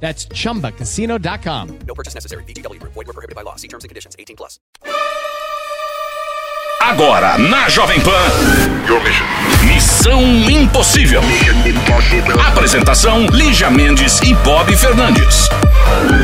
That's 0.00 0.28
chumbacasino.com. 0.28 1.78
No 1.86 1.94
purchase 1.94 2.14
necessary. 2.14 2.44
VGW 2.44 2.78
Group. 2.78 2.94
Void 2.94 3.06
were 3.06 3.12
prohibited 3.12 3.34
by 3.34 3.42
law. 3.42 3.56
See 3.56 3.68
terms 3.68 3.84
and 3.84 3.88
conditions. 3.88 4.14
18 4.18 4.36
plus. 4.36 4.60
Agora, 6.80 7.36
na 7.36 7.68
Jovem 7.68 8.00
Pan. 8.00 8.12
Missão 9.64 10.22
Impossível. 10.48 11.20
Apresentação: 12.46 13.26
Lígia 13.26 13.68
Mendes 13.70 14.20
e 14.20 14.32
Bob 14.34 14.76
Fernandes. 14.76 15.48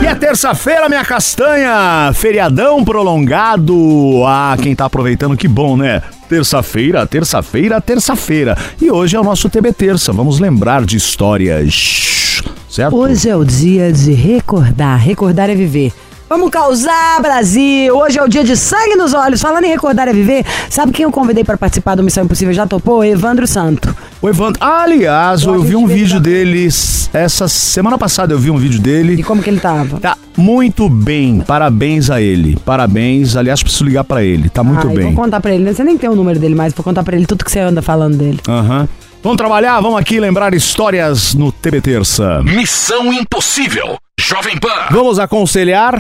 E 0.03 0.07
é 0.07 0.15
terça-feira, 0.15 0.89
minha 0.89 1.05
castanha! 1.05 2.13
Feriadão 2.15 2.85
prolongado. 2.85 4.23
Ah, 4.25 4.57
quem 4.61 4.75
tá 4.75 4.85
aproveitando, 4.85 5.37
que 5.37 5.49
bom, 5.49 5.77
né? 5.77 6.01
Terça-feira, 6.29 7.07
terça-feira, 7.07 7.81
terça-feira. 7.81 8.57
E 8.81 8.91
hoje 8.91 9.17
é 9.17 9.21
o 9.21 9.25
nosso 9.25 9.51
TB 9.51 9.73
Terça. 9.73 10.13
Vamos 10.13 10.39
lembrar 10.39 10.85
de 10.85 10.97
histórias. 10.97 12.32
Certo? 12.73 12.97
Hoje 12.97 13.29
é 13.29 13.37
o 13.37 13.45
dia 13.45 13.93
de 13.93 14.15
recordar. 14.15 14.99
Recordar 14.99 15.51
é 15.51 15.55
viver. 15.55 15.93
Vamos 16.27 16.49
causar, 16.49 17.21
Brasil! 17.21 17.95
Hoje 17.95 18.19
é 18.19 18.23
o 18.23 18.27
dia 18.29 18.43
de 18.43 18.57
sangue 18.57 18.97
nos 18.97 19.13
olhos. 19.13 19.43
Falando 19.43 19.65
em 19.65 19.69
recordar 19.69 20.09
é 20.09 20.15
viver, 20.15 20.43
sabe 20.71 20.91
quem 20.91 21.05
eu 21.05 21.13
convidei 21.13 21.45
para 21.45 21.59
participar 21.59 21.95
do 21.97 22.03
Missão 22.03 22.25
Impossível? 22.25 22.55
Já 22.55 22.67
topou? 22.67 23.05
Evandro 23.05 23.47
Santo. 23.47 23.95
O 24.23 24.27
Evandro. 24.31 24.59
Ah, 24.65 24.85
aliás, 24.85 25.43
eu 25.43 25.63
vi 25.63 25.77
um 25.77 25.87
vídeo 25.87 26.19
deles. 26.19 27.11
Essa 27.13 27.47
semana 27.47 27.99
passada 27.99 28.33
eu 28.33 28.39
vi 28.39 28.51
um 28.51 28.57
vídeo 28.57 28.81
dele. 28.81 29.17
E 29.21 29.23
como 29.23 29.43
que 29.43 29.51
ele 29.51 29.61
tava? 29.61 30.01
Tá 30.01 30.17
muito 30.35 30.89
bem. 30.89 31.41
Parabéns 31.47 32.09
a 32.09 32.23
ele. 32.23 32.57
Parabéns. 32.65 33.37
Aliás, 33.37 33.63
preciso 33.63 33.85
ligar 33.85 34.05
pra 34.05 34.25
ele. 34.25 34.49
Tá 34.49 34.65
muito 34.65 34.89
Ai, 34.89 34.95
bem. 34.95 35.05
Vou 35.13 35.25
contar 35.25 35.41
pra 35.41 35.53
ele. 35.55 35.65
né? 35.65 35.75
Você 35.75 35.85
nem 35.85 35.99
tem 35.99 36.09
o 36.09 36.17
número 36.17 36.41
dele 36.41 36.55
mais. 36.55 36.73
Vou 36.73 36.83
contar 36.83 37.03
pra 37.05 37.15
ele 37.15 37.27
tudo 37.27 37.45
que 37.45 37.53
você 37.53 37.61
anda 37.61 37.83
falando 37.83 38.17
dele. 38.17 38.41
Aham. 38.49 38.89
Vamos 39.23 39.37
trabalhar? 39.37 39.81
Vamos 39.81 40.01
aqui 40.01 40.19
lembrar 40.19 40.53
histórias 40.53 41.33
no 41.35 41.53
TB 41.53 41.81
Terça. 41.81 42.43
Missão 42.43 43.13
Impossível. 43.13 43.97
Jovem 44.19 44.59
Pan. 44.59 44.89
Vamos 44.91 45.21
aconselhar. 45.21 45.95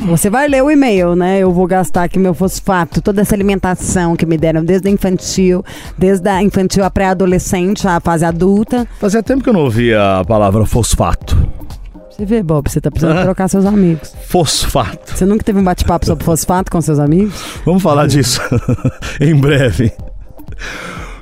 Você 0.00 0.28
vai 0.28 0.46
ler 0.46 0.62
o 0.62 0.70
e-mail, 0.70 1.16
né? 1.16 1.38
Eu 1.38 1.50
vou 1.50 1.66
gastar 1.66 2.04
aqui 2.04 2.18
meu 2.18 2.34
fosfato, 2.34 3.00
toda 3.00 3.22
essa 3.22 3.34
alimentação 3.34 4.14
que 4.14 4.26
me 4.26 4.36
deram 4.36 4.62
desde 4.62 4.86
a 4.86 4.90
infantil, 4.90 5.64
desde 5.96 6.28
a 6.28 6.42
infantil 6.42 6.84
a 6.84 6.90
pré-adolescente, 6.90 7.88
a 7.88 7.98
fase 8.00 8.24
adulta. 8.26 8.86
Fazia 9.00 9.22
tempo 9.22 9.42
que 9.42 9.48
eu 9.48 9.54
não 9.54 9.62
ouvia 9.62 10.18
a 10.20 10.24
palavra 10.24 10.66
fosfato. 10.66 11.36
Você 12.10 12.26
vê, 12.26 12.42
Bob, 12.42 12.70
você 12.70 12.80
tá 12.82 12.90
precisando 12.90 13.22
trocar 13.22 13.48
seus 13.48 13.64
amigos. 13.64 14.14
Fosfato. 14.28 15.16
Você 15.16 15.24
nunca 15.24 15.42
teve 15.42 15.58
um 15.58 15.64
bate-papo 15.64 16.04
sobre 16.04 16.24
fosfato 16.24 16.70
com 16.70 16.82
seus 16.82 16.98
amigos? 16.98 17.34
Vamos 17.64 17.82
falar 17.82 18.06
disso 18.06 18.40
em 19.20 19.34
breve. 19.34 19.90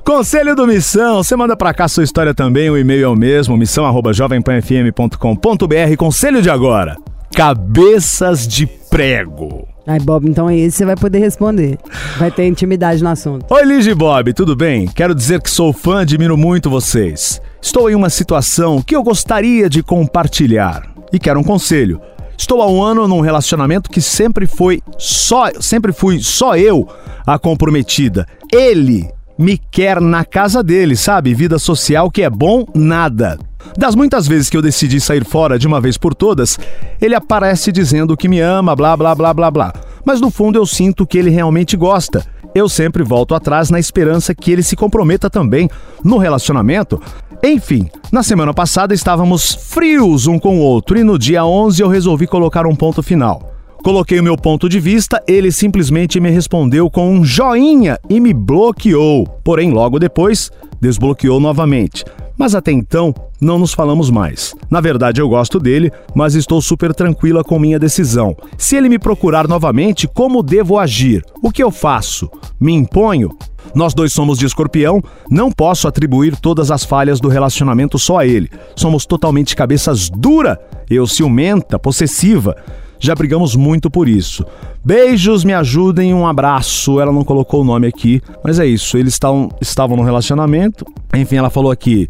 Conselho 0.04 0.54
do 0.54 0.66
Missão, 0.66 1.24
você 1.24 1.34
manda 1.34 1.56
pra 1.56 1.72
cá 1.72 1.88
sua 1.88 2.04
história 2.04 2.34
também, 2.34 2.68
o 2.68 2.76
e-mail 2.76 3.06
é 3.06 3.08
o 3.08 3.16
mesmo, 3.16 3.56
missão@jovempanfm.com.br. 3.56 5.96
Conselho 5.96 6.42
de 6.42 6.50
agora: 6.50 6.98
cabeças 7.34 8.46
de 8.46 8.66
prego. 8.66 9.66
Ai, 9.86 9.98
Bob, 9.98 10.28
então 10.28 10.46
aí 10.46 10.70
você 10.70 10.84
vai 10.84 10.94
poder 10.94 11.20
responder. 11.20 11.78
Vai 12.18 12.30
ter 12.30 12.46
intimidade 12.46 13.02
no 13.02 13.08
assunto. 13.08 13.46
Oi, 13.48 13.64
Liz 13.64 13.86
e 13.86 13.94
Bob, 13.94 14.30
tudo 14.34 14.54
bem? 14.54 14.86
Quero 14.86 15.14
dizer 15.14 15.40
que 15.40 15.50
sou 15.50 15.72
fã, 15.72 16.02
admiro 16.02 16.36
muito 16.36 16.68
vocês. 16.68 17.40
Estou 17.62 17.88
em 17.88 17.94
uma 17.94 18.10
situação 18.10 18.82
que 18.82 18.94
eu 18.94 19.02
gostaria 19.02 19.70
de 19.70 19.82
compartilhar 19.82 20.82
e 21.12 21.18
quero 21.18 21.40
um 21.40 21.44
conselho. 21.44 21.98
Estou 22.36 22.60
há 22.60 22.70
um 22.70 22.82
ano 22.82 23.08
num 23.08 23.20
relacionamento 23.20 23.88
que 23.88 24.02
sempre 24.02 24.46
foi 24.46 24.82
só, 24.98 25.48
sempre 25.60 25.92
fui 25.92 26.20
só 26.20 26.58
eu 26.58 26.86
a 27.26 27.38
comprometida. 27.38 28.26
Ele 28.52 29.08
me 29.38 29.58
quer 29.58 30.00
na 30.00 30.24
casa 30.24 30.62
dele, 30.62 30.96
sabe? 30.96 31.34
Vida 31.34 31.58
social 31.58 32.10
que 32.10 32.22
é 32.22 32.30
bom, 32.30 32.64
nada. 32.74 33.38
Das 33.76 33.94
muitas 33.94 34.28
vezes 34.28 34.50
que 34.50 34.56
eu 34.56 34.62
decidi 34.62 35.00
sair 35.00 35.24
fora 35.24 35.58
de 35.58 35.66
uma 35.66 35.80
vez 35.80 35.96
por 35.96 36.14
todas, 36.14 36.58
ele 37.00 37.14
aparece 37.14 37.72
dizendo 37.72 38.16
que 38.16 38.28
me 38.28 38.40
ama, 38.40 38.76
blá 38.76 38.96
blá 38.96 39.14
blá 39.14 39.34
blá 39.34 39.50
blá. 39.50 39.72
Mas 40.04 40.20
no 40.20 40.30
fundo 40.30 40.58
eu 40.58 40.66
sinto 40.66 41.06
que 41.06 41.18
ele 41.18 41.30
realmente 41.30 41.76
gosta. 41.76 42.24
Eu 42.54 42.68
sempre 42.68 43.02
volto 43.02 43.34
atrás 43.34 43.68
na 43.68 43.80
esperança 43.80 44.34
que 44.34 44.52
ele 44.52 44.62
se 44.62 44.76
comprometa 44.76 45.28
também 45.28 45.68
no 46.04 46.18
relacionamento. 46.18 47.02
Enfim, 47.42 47.90
na 48.12 48.22
semana 48.22 48.54
passada 48.54 48.94
estávamos 48.94 49.54
frios 49.54 50.26
um 50.26 50.38
com 50.38 50.58
o 50.58 50.62
outro 50.62 50.96
e 50.96 51.02
no 51.02 51.18
dia 51.18 51.44
11 51.44 51.82
eu 51.82 51.88
resolvi 51.88 52.26
colocar 52.26 52.66
um 52.66 52.76
ponto 52.76 53.02
final. 53.02 53.53
Coloquei 53.84 54.18
o 54.18 54.24
meu 54.24 54.34
ponto 54.34 54.66
de 54.66 54.80
vista, 54.80 55.22
ele 55.28 55.52
simplesmente 55.52 56.18
me 56.18 56.30
respondeu 56.30 56.88
com 56.88 57.14
um 57.14 57.22
joinha 57.22 57.98
e 58.08 58.18
me 58.18 58.32
bloqueou. 58.32 59.26
Porém, 59.44 59.72
logo 59.72 59.98
depois, 59.98 60.50
desbloqueou 60.80 61.38
novamente. 61.38 62.02
Mas 62.34 62.54
até 62.54 62.72
então, 62.72 63.14
não 63.38 63.58
nos 63.58 63.74
falamos 63.74 64.08
mais. 64.08 64.54
Na 64.70 64.80
verdade, 64.80 65.20
eu 65.20 65.28
gosto 65.28 65.60
dele, 65.60 65.92
mas 66.14 66.34
estou 66.34 66.62
super 66.62 66.94
tranquila 66.94 67.44
com 67.44 67.58
minha 67.58 67.78
decisão. 67.78 68.34
Se 68.56 68.74
ele 68.74 68.88
me 68.88 68.98
procurar 68.98 69.46
novamente, 69.46 70.08
como 70.08 70.42
devo 70.42 70.78
agir? 70.78 71.22
O 71.42 71.50
que 71.50 71.62
eu 71.62 71.70
faço? 71.70 72.30
Me 72.58 72.72
imponho? 72.72 73.36
Nós 73.74 73.92
dois 73.92 74.14
somos 74.14 74.38
de 74.38 74.46
escorpião, 74.46 75.02
não 75.30 75.52
posso 75.52 75.86
atribuir 75.86 76.36
todas 76.36 76.70
as 76.70 76.84
falhas 76.84 77.20
do 77.20 77.28
relacionamento 77.28 77.98
só 77.98 78.20
a 78.20 78.26
ele. 78.26 78.50
Somos 78.74 79.04
totalmente 79.04 79.54
cabeças 79.54 80.08
dura, 80.08 80.58
eu 80.88 81.06
ciumenta, 81.06 81.78
possessiva. 81.78 82.56
Já 83.04 83.14
brigamos 83.14 83.54
muito 83.54 83.90
por 83.90 84.08
isso. 84.08 84.46
Beijos, 84.82 85.44
me 85.44 85.52
ajudem, 85.52 86.14
um 86.14 86.26
abraço. 86.26 86.98
Ela 86.98 87.12
não 87.12 87.22
colocou 87.22 87.60
o 87.60 87.64
nome 87.64 87.86
aqui, 87.86 88.22
mas 88.42 88.58
é 88.58 88.64
isso. 88.64 88.96
Eles 88.96 89.18
tavam, 89.18 89.50
estavam 89.60 89.94
no 89.94 90.02
relacionamento. 90.02 90.86
Enfim, 91.14 91.36
ela 91.36 91.50
falou 91.50 91.70
aqui: 91.70 92.08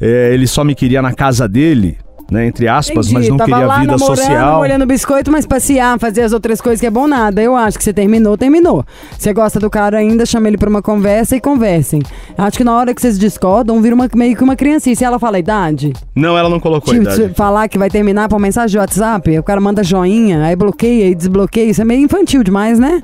é, 0.00 0.32
ele 0.32 0.46
só 0.46 0.62
me 0.62 0.76
queria 0.76 1.02
na 1.02 1.12
casa 1.12 1.48
dele, 1.48 1.98
né? 2.30 2.46
Entre 2.46 2.68
aspas, 2.68 3.10
mas 3.10 3.28
não 3.28 3.36
queria 3.36 3.66
lá 3.66 3.78
vida 3.80 3.98
social. 3.98 4.58
molhando 4.58 4.86
biscoito, 4.86 5.30
mas 5.30 5.46
passear, 5.46 5.98
fazer 5.98 6.22
as 6.22 6.32
outras 6.32 6.60
coisas 6.60 6.80
que 6.80 6.86
é 6.86 6.90
bom 6.90 7.06
nada. 7.06 7.42
Eu 7.42 7.54
acho 7.54 7.78
que 7.78 7.84
você 7.84 7.92
terminou, 7.92 8.36
terminou. 8.36 8.84
Você 9.16 9.32
gosta 9.32 9.60
do 9.60 9.70
cara 9.70 9.98
ainda, 9.98 10.26
chama 10.26 10.48
ele 10.48 10.58
pra 10.58 10.68
uma 10.68 10.82
conversa 10.82 11.36
e 11.36 11.40
conversem. 11.40 12.02
Acho 12.36 12.58
que 12.58 12.64
na 12.64 12.76
hora 12.76 12.94
que 12.94 13.00
vocês 13.00 13.18
discordam, 13.18 13.80
vira 13.80 13.94
uma, 13.94 14.08
meio 14.14 14.36
que 14.36 14.42
uma 14.42 14.56
criancinha. 14.56 14.96
Se 14.96 15.04
ela 15.04 15.18
fala 15.18 15.36
a 15.36 15.40
idade, 15.40 15.92
Não, 16.14 16.36
ela 16.36 16.48
não 16.48 16.58
colocou 16.60 16.92
a 16.92 16.94
tipo, 16.96 17.08
idade. 17.10 17.28
se 17.28 17.34
falar 17.34 17.68
que 17.68 17.78
vai 17.78 17.88
terminar 17.90 18.28
por 18.28 18.38
mensagem 18.38 18.70
de 18.72 18.78
WhatsApp, 18.78 19.38
o 19.38 19.42
cara 19.42 19.60
manda 19.60 19.82
joinha, 19.84 20.42
aí 20.44 20.56
bloqueia 20.56 21.08
e 21.10 21.14
desbloqueia. 21.14 21.70
Isso 21.70 21.80
é 21.82 21.84
meio 21.84 22.02
infantil 22.02 22.42
demais, 22.42 22.78
né? 22.78 23.02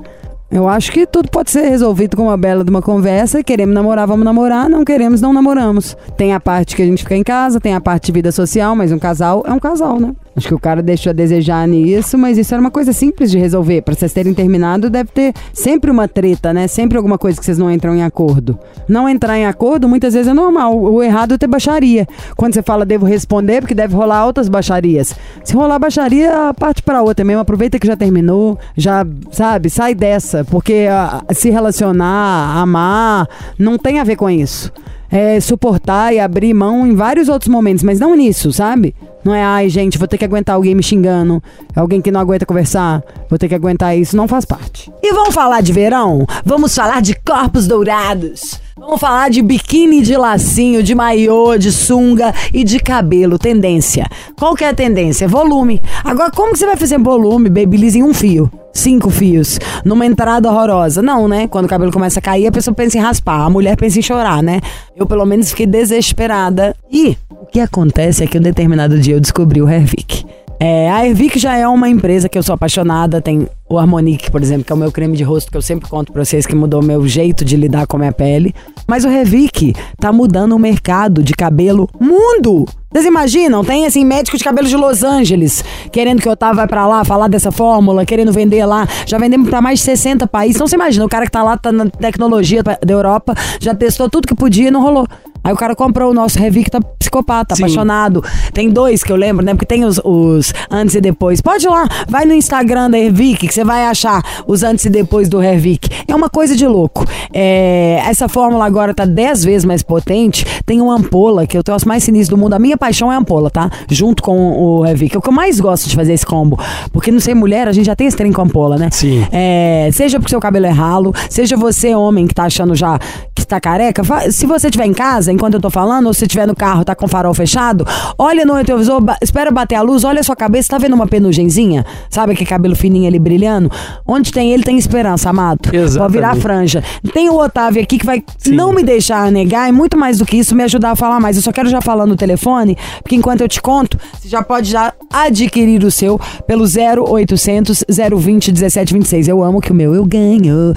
Eu 0.53 0.69
acho 0.69 0.91
que 0.91 1.07
tudo 1.07 1.31
pode 1.31 1.49
ser 1.49 1.67
resolvido 1.67 2.15
com 2.15 2.25
uma 2.25 2.37
bela 2.37 2.63
de 2.63 2.69
uma 2.69 2.79
conversa. 2.79 3.43
Queremos 3.43 3.73
namorar, 3.73 4.05
vamos 4.05 4.23
namorar. 4.23 4.69
Não 4.69 4.85
queremos, 4.85 5.19
não 5.19 5.33
namoramos. 5.33 5.97
Tem 6.15 6.31
a 6.31 6.39
parte 6.39 6.75
que 6.75 6.83
a 6.83 6.85
gente 6.85 7.01
fica 7.01 7.15
em 7.15 7.23
casa, 7.23 7.59
tem 7.59 7.73
a 7.73 7.81
parte 7.81 8.05
de 8.05 8.11
vida 8.11 8.31
social, 8.31 8.75
mas 8.75 8.91
um 8.91 8.99
casal 8.99 9.43
é 9.47 9.51
um 9.51 9.57
casal, 9.57 9.99
né? 9.99 10.13
Acho 10.35 10.47
que 10.47 10.53
o 10.55 10.59
cara 10.59 10.81
deixou 10.81 11.11
a 11.11 11.13
desejar 11.13 11.67
nisso, 11.67 12.17
mas 12.17 12.37
isso 12.37 12.53
era 12.53 12.61
uma 12.61 12.71
coisa 12.71 12.91
simples 12.91 13.29
de 13.29 13.37
resolver. 13.37 13.81
Pra 13.83 13.93
vocês 13.93 14.11
terem 14.11 14.33
terminado, 14.33 14.89
deve 14.89 15.11
ter 15.11 15.33
sempre 15.53 15.91
uma 15.91 16.07
treta, 16.07 16.51
né? 16.51 16.67
Sempre 16.67 16.97
alguma 16.97 17.19
coisa 17.19 17.39
que 17.39 17.45
vocês 17.45 17.57
não 17.57 17.71
entram 17.71 17.95
em 17.95 18.03
acordo. 18.03 18.57
Não 18.87 19.07
entrar 19.07 19.37
em 19.37 19.45
acordo, 19.45 19.87
muitas 19.87 20.13
vezes 20.13 20.27
é 20.27 20.33
normal. 20.33 20.75
O 20.75 21.03
errado 21.03 21.35
é 21.35 21.37
ter 21.37 21.45
baixaria. 21.45 22.07
Quando 22.35 22.55
você 22.55 22.63
fala 22.63 22.83
devo 22.83 23.05
responder, 23.05 23.61
porque 23.61 23.75
deve 23.75 23.95
rolar 23.95 24.17
altas 24.17 24.49
baixarias. 24.49 25.15
Se 25.43 25.53
rolar 25.53 25.77
baixaria, 25.77 26.51
parte 26.57 26.81
pra 26.81 27.03
outra 27.03 27.23
mesmo. 27.23 27.41
Aproveita 27.41 27.77
que 27.77 27.85
já 27.85 27.95
terminou, 27.95 28.57
já, 28.75 29.05
sabe, 29.31 29.69
sai 29.69 29.93
dessa. 29.93 30.43
Porque 30.43 30.87
ah, 30.89 31.23
se 31.31 31.51
relacionar, 31.51 32.57
amar, 32.57 33.27
não 33.59 33.77
tem 33.77 33.99
a 33.99 34.03
ver 34.03 34.15
com 34.15 34.29
isso. 34.29 34.71
É 35.11 35.39
suportar 35.39 36.11
e 36.11 36.19
abrir 36.19 36.55
mão 36.55 36.87
em 36.87 36.95
vários 36.95 37.29
outros 37.29 37.47
momentos, 37.47 37.83
mas 37.83 37.99
não 37.99 38.15
nisso, 38.15 38.51
sabe? 38.51 38.95
Não 39.23 39.33
é, 39.33 39.43
ai, 39.43 39.69
gente, 39.69 39.97
vou 39.97 40.07
ter 40.07 40.17
que 40.17 40.25
aguentar 40.25 40.55
alguém 40.55 40.75
me 40.75 40.83
xingando, 40.83 41.41
alguém 41.75 42.01
que 42.01 42.11
não 42.11 42.19
aguenta 42.19 42.45
conversar, 42.45 43.01
vou 43.29 43.39
ter 43.39 43.47
que 43.47 43.55
aguentar 43.55 43.97
isso, 43.97 44.17
não 44.17 44.27
faz 44.27 44.43
parte. 44.43 44.91
E 45.01 45.13
vamos 45.13 45.33
falar 45.33 45.61
de 45.61 45.71
verão? 45.71 46.25
Vamos 46.45 46.75
falar 46.75 47.01
de 47.01 47.15
corpos 47.15 47.67
dourados. 47.67 48.61
Vamos 48.75 48.99
falar 48.99 49.29
de 49.29 49.43
biquíni 49.43 50.01
de 50.01 50.17
lacinho, 50.17 50.81
de 50.81 50.95
maiô, 50.95 51.55
de 51.57 51.71
sunga 51.71 52.33
e 52.51 52.63
de 52.63 52.79
cabelo. 52.79 53.37
Tendência. 53.37 54.07
Qual 54.35 54.55
que 54.55 54.63
é 54.63 54.69
a 54.69 54.73
tendência? 54.73 55.27
Volume. 55.27 55.79
Agora, 56.03 56.31
como 56.31 56.53
que 56.53 56.57
você 56.57 56.65
vai 56.65 56.75
fazer 56.75 56.97
volume, 56.97 57.49
babyliss, 57.49 57.95
em 57.95 58.01
um 58.01 58.15
fio? 58.15 58.51
Cinco 58.73 59.11
fios. 59.11 59.59
Numa 59.85 60.07
entrada 60.07 60.49
horrorosa. 60.49 61.03
Não, 61.03 61.27
né? 61.27 61.47
Quando 61.47 61.65
o 61.65 61.69
cabelo 61.69 61.91
começa 61.91 62.19
a 62.19 62.21
cair, 62.21 62.47
a 62.47 62.51
pessoa 62.51 62.73
pensa 62.73 62.97
em 62.97 63.01
raspar. 63.01 63.41
A 63.41 63.49
mulher 63.49 63.77
pensa 63.77 63.99
em 63.99 64.01
chorar, 64.01 64.41
né? 64.41 64.59
Eu, 64.95 65.05
pelo 65.05 65.25
menos, 65.25 65.51
fiquei 65.51 65.67
desesperada. 65.67 66.75
E 66.91 67.15
o 67.29 67.45
que 67.45 67.59
acontece 67.59 68.23
é 68.23 68.27
que 68.27 68.39
um 68.39 68.41
determinado 68.41 68.99
dia 68.99 69.13
eu 69.13 69.19
descobri 69.19 69.61
o 69.61 69.69
Hervik. 69.69 70.25
É, 70.65 70.89
a 70.89 71.05
Ervic 71.05 71.37
já 71.37 71.57
é 71.57 71.67
uma 71.67 71.89
empresa 71.89 72.29
que 72.29 72.37
eu 72.37 72.41
sou 72.41 72.55
apaixonada, 72.55 73.19
tem 73.19 73.49
o 73.69 73.77
Harmonique, 73.77 74.31
por 74.31 74.41
exemplo, 74.41 74.63
que 74.63 74.71
é 74.71 74.75
o 74.75 74.79
meu 74.79 74.93
creme 74.93 75.17
de 75.17 75.21
rosto 75.21 75.51
que 75.51 75.57
eu 75.57 75.61
sempre 75.61 75.89
conto 75.89 76.13
pra 76.13 76.23
vocês 76.23 76.45
que 76.45 76.55
mudou 76.55 76.81
meu 76.81 77.05
jeito 77.05 77.43
de 77.43 77.57
lidar 77.57 77.85
com 77.85 77.97
a 77.97 77.99
minha 77.99 78.13
pele. 78.13 78.55
Mas 78.87 79.03
o 79.03 79.09
Revic 79.09 79.75
tá 79.99 80.13
mudando 80.13 80.53
o 80.53 80.59
mercado 80.59 81.21
de 81.21 81.33
cabelo 81.33 81.89
mundo. 81.99 82.63
Vocês 82.89 83.05
imaginam? 83.05 83.65
Tem, 83.65 83.85
assim, 83.85 84.05
médico 84.05 84.37
de 84.37 84.43
cabelo 84.45 84.65
de 84.65 84.77
Los 84.77 85.03
Angeles 85.03 85.65
querendo 85.91 86.21
que 86.21 86.29
o 86.29 86.31
Otávio 86.31 86.55
vai 86.55 86.67
pra 86.67 86.87
lá 86.87 87.03
falar 87.03 87.27
dessa 87.27 87.51
fórmula, 87.51 88.05
querendo 88.05 88.31
vender 88.31 88.65
lá. 88.65 88.87
Já 89.05 89.17
vendemos 89.17 89.49
pra 89.49 89.61
mais 89.61 89.79
de 89.79 89.85
60 89.85 90.27
países. 90.27 90.55
Então 90.55 90.65
você 90.65 90.75
imagina, 90.75 91.03
o 91.03 91.09
cara 91.09 91.25
que 91.25 91.31
tá 91.31 91.43
lá, 91.43 91.57
tá 91.57 91.73
na 91.73 91.89
tecnologia 91.89 92.63
da 92.63 92.77
Europa, 92.87 93.35
já 93.59 93.75
testou 93.75 94.09
tudo 94.09 94.29
que 94.29 94.35
podia 94.35 94.69
e 94.69 94.71
não 94.71 94.81
rolou. 94.81 95.05
Aí 95.43 95.53
o 95.53 95.57
cara 95.57 95.75
comprou 95.75 96.11
o 96.11 96.13
nosso 96.13 96.39
Revic, 96.39 96.71
tá 96.71 96.79
psicopata, 96.81 97.55
Sim. 97.55 97.63
apaixonado. 97.63 98.23
Tem 98.53 98.69
dois 98.69 99.03
que 99.03 99.11
eu 99.11 99.15
lembro, 99.15 99.45
né? 99.45 99.53
Porque 99.53 99.65
tem 99.65 99.83
os, 99.83 99.99
os 100.03 100.53
antes 100.71 100.95
e 100.95 101.01
depois. 101.01 101.41
Pode 101.41 101.65
ir 101.65 101.69
lá, 101.69 101.87
vai 102.07 102.25
no 102.25 102.33
Instagram 102.33 102.89
da 102.89 102.97
Hervic, 102.97 103.47
que 103.47 103.53
você 103.53 103.63
vai 103.63 103.85
achar 103.85 104.21
os 104.47 104.63
antes 104.63 104.85
e 104.85 104.89
depois 104.89 105.27
do 105.27 105.41
Hervic. 105.41 105.89
É 106.07 106.15
uma 106.15 106.29
coisa 106.29 106.55
de 106.55 106.65
louco. 106.65 107.05
É, 107.33 108.01
essa 108.07 108.27
fórmula 108.27 108.65
agora 108.65 108.93
tá 108.93 109.05
10 109.05 109.43
vezes 109.43 109.65
mais 109.65 109.83
potente. 109.83 110.45
Tem 110.65 110.81
uma 110.81 110.95
ampola, 110.95 111.45
que 111.45 111.57
eu 111.57 111.63
tenho 111.63 111.75
as 111.75 111.83
mais 111.83 112.03
sinistras 112.03 112.37
do 112.37 112.41
mundo. 112.41 112.53
A 112.53 112.59
minha 112.59 112.77
paixão 112.77 113.11
é 113.11 113.15
a 113.15 113.17
ampola, 113.17 113.49
tá? 113.49 113.69
Junto 113.89 114.23
com 114.23 114.79
o 114.79 114.85
Hervic. 114.85 115.15
É 115.15 115.19
o 115.19 115.21
que 115.21 115.29
eu 115.29 115.33
mais 115.33 115.59
gosto 115.59 115.89
de 115.89 115.95
fazer 115.95 116.13
esse 116.13 116.25
combo. 116.25 116.57
Porque 116.91 117.11
não 117.11 117.19
sei, 117.19 117.33
mulher, 117.33 117.67
a 117.67 117.71
gente 117.71 117.85
já 117.85 117.95
tem 117.95 118.07
esse 118.07 118.15
trem 118.15 118.31
com 118.31 118.41
ampola, 118.41 118.77
né? 118.77 118.89
Sim. 118.91 119.25
É, 119.31 119.89
seja 119.91 120.19
porque 120.19 120.29
seu 120.29 120.39
cabelo 120.39 120.65
é 120.65 120.69
ralo, 120.71 121.13
seja 121.29 121.57
você, 121.57 121.93
homem, 121.93 122.27
que 122.27 122.33
tá 122.33 122.43
achando 122.43 122.75
já 122.75 122.97
que 123.35 123.45
tá 123.45 123.59
careca, 123.59 124.03
se 124.31 124.45
você 124.45 124.67
estiver 124.67 124.85
em 124.85 124.93
casa, 124.93 125.32
enquanto 125.33 125.55
eu 125.55 125.59
tô 125.61 125.69
falando, 125.69 126.07
ou 126.07 126.13
se 126.13 126.23
estiver 126.25 126.47
no 126.47 126.55
carro, 126.55 126.85
tá 126.85 126.95
com 126.95 127.05
o 127.05 127.07
farol 127.07 127.33
fechado, 127.33 127.85
olha 128.17 128.45
no 128.45 128.53
retrovisor, 128.53 129.01
ba- 129.01 129.17
espera 129.21 129.51
bater 129.51 129.75
a 129.75 129.81
luz, 129.81 130.03
olha 130.03 130.19
a 130.21 130.23
sua 130.23 130.35
cabeça, 130.35 130.69
tá 130.69 130.77
vendo 130.77 130.93
uma 130.93 131.07
penugenzinha? 131.07 131.85
Sabe 132.09 132.33
aquele 132.33 132.49
cabelo 132.49 132.75
fininho 132.75 133.07
ali 133.07 133.19
brilhando? 133.19 133.69
Onde 134.07 134.31
tem 134.31 134.51
ele, 134.53 134.63
tem 134.63 134.77
esperança, 134.77 135.29
amado. 135.29 135.59
Exatamente. 135.73 136.11
virar 136.13 136.35
franja. 136.35 136.83
Tem 137.13 137.29
o 137.29 137.37
Otávio 137.37 137.81
aqui 137.81 137.97
que 137.97 138.05
vai 138.05 138.23
não 138.47 138.71
me 138.73 138.83
deixar 138.83 139.31
negar 139.31 139.67
e 139.67 139.71
muito 139.71 139.97
mais 139.97 140.17
do 140.19 140.25
que 140.25 140.37
isso, 140.37 140.55
me 140.55 140.63
ajudar 140.63 140.91
a 140.91 140.95
falar 140.95 141.19
mais. 141.19 141.35
Eu 141.35 141.41
só 141.43 141.51
quero 141.51 141.69
já 141.69 141.81
falar 141.81 142.05
no 142.05 142.15
telefone, 142.15 142.77
porque 143.01 143.15
enquanto 143.15 143.41
eu 143.41 143.47
te 143.47 143.61
conto, 143.61 143.97
você 144.19 144.27
já 144.29 144.41
pode 144.43 144.69
já 144.69 144.93
adquirir 145.11 145.83
o 145.83 145.91
seu 145.91 146.19
pelo 146.47 146.65
0800 146.65 147.83
020 147.89 148.51
1726. 148.51 149.27
Eu 149.27 149.43
amo 149.43 149.59
que 149.61 149.71
o 149.71 149.75
meu 149.75 149.93
eu 149.95 150.05
ganho. 150.05 150.73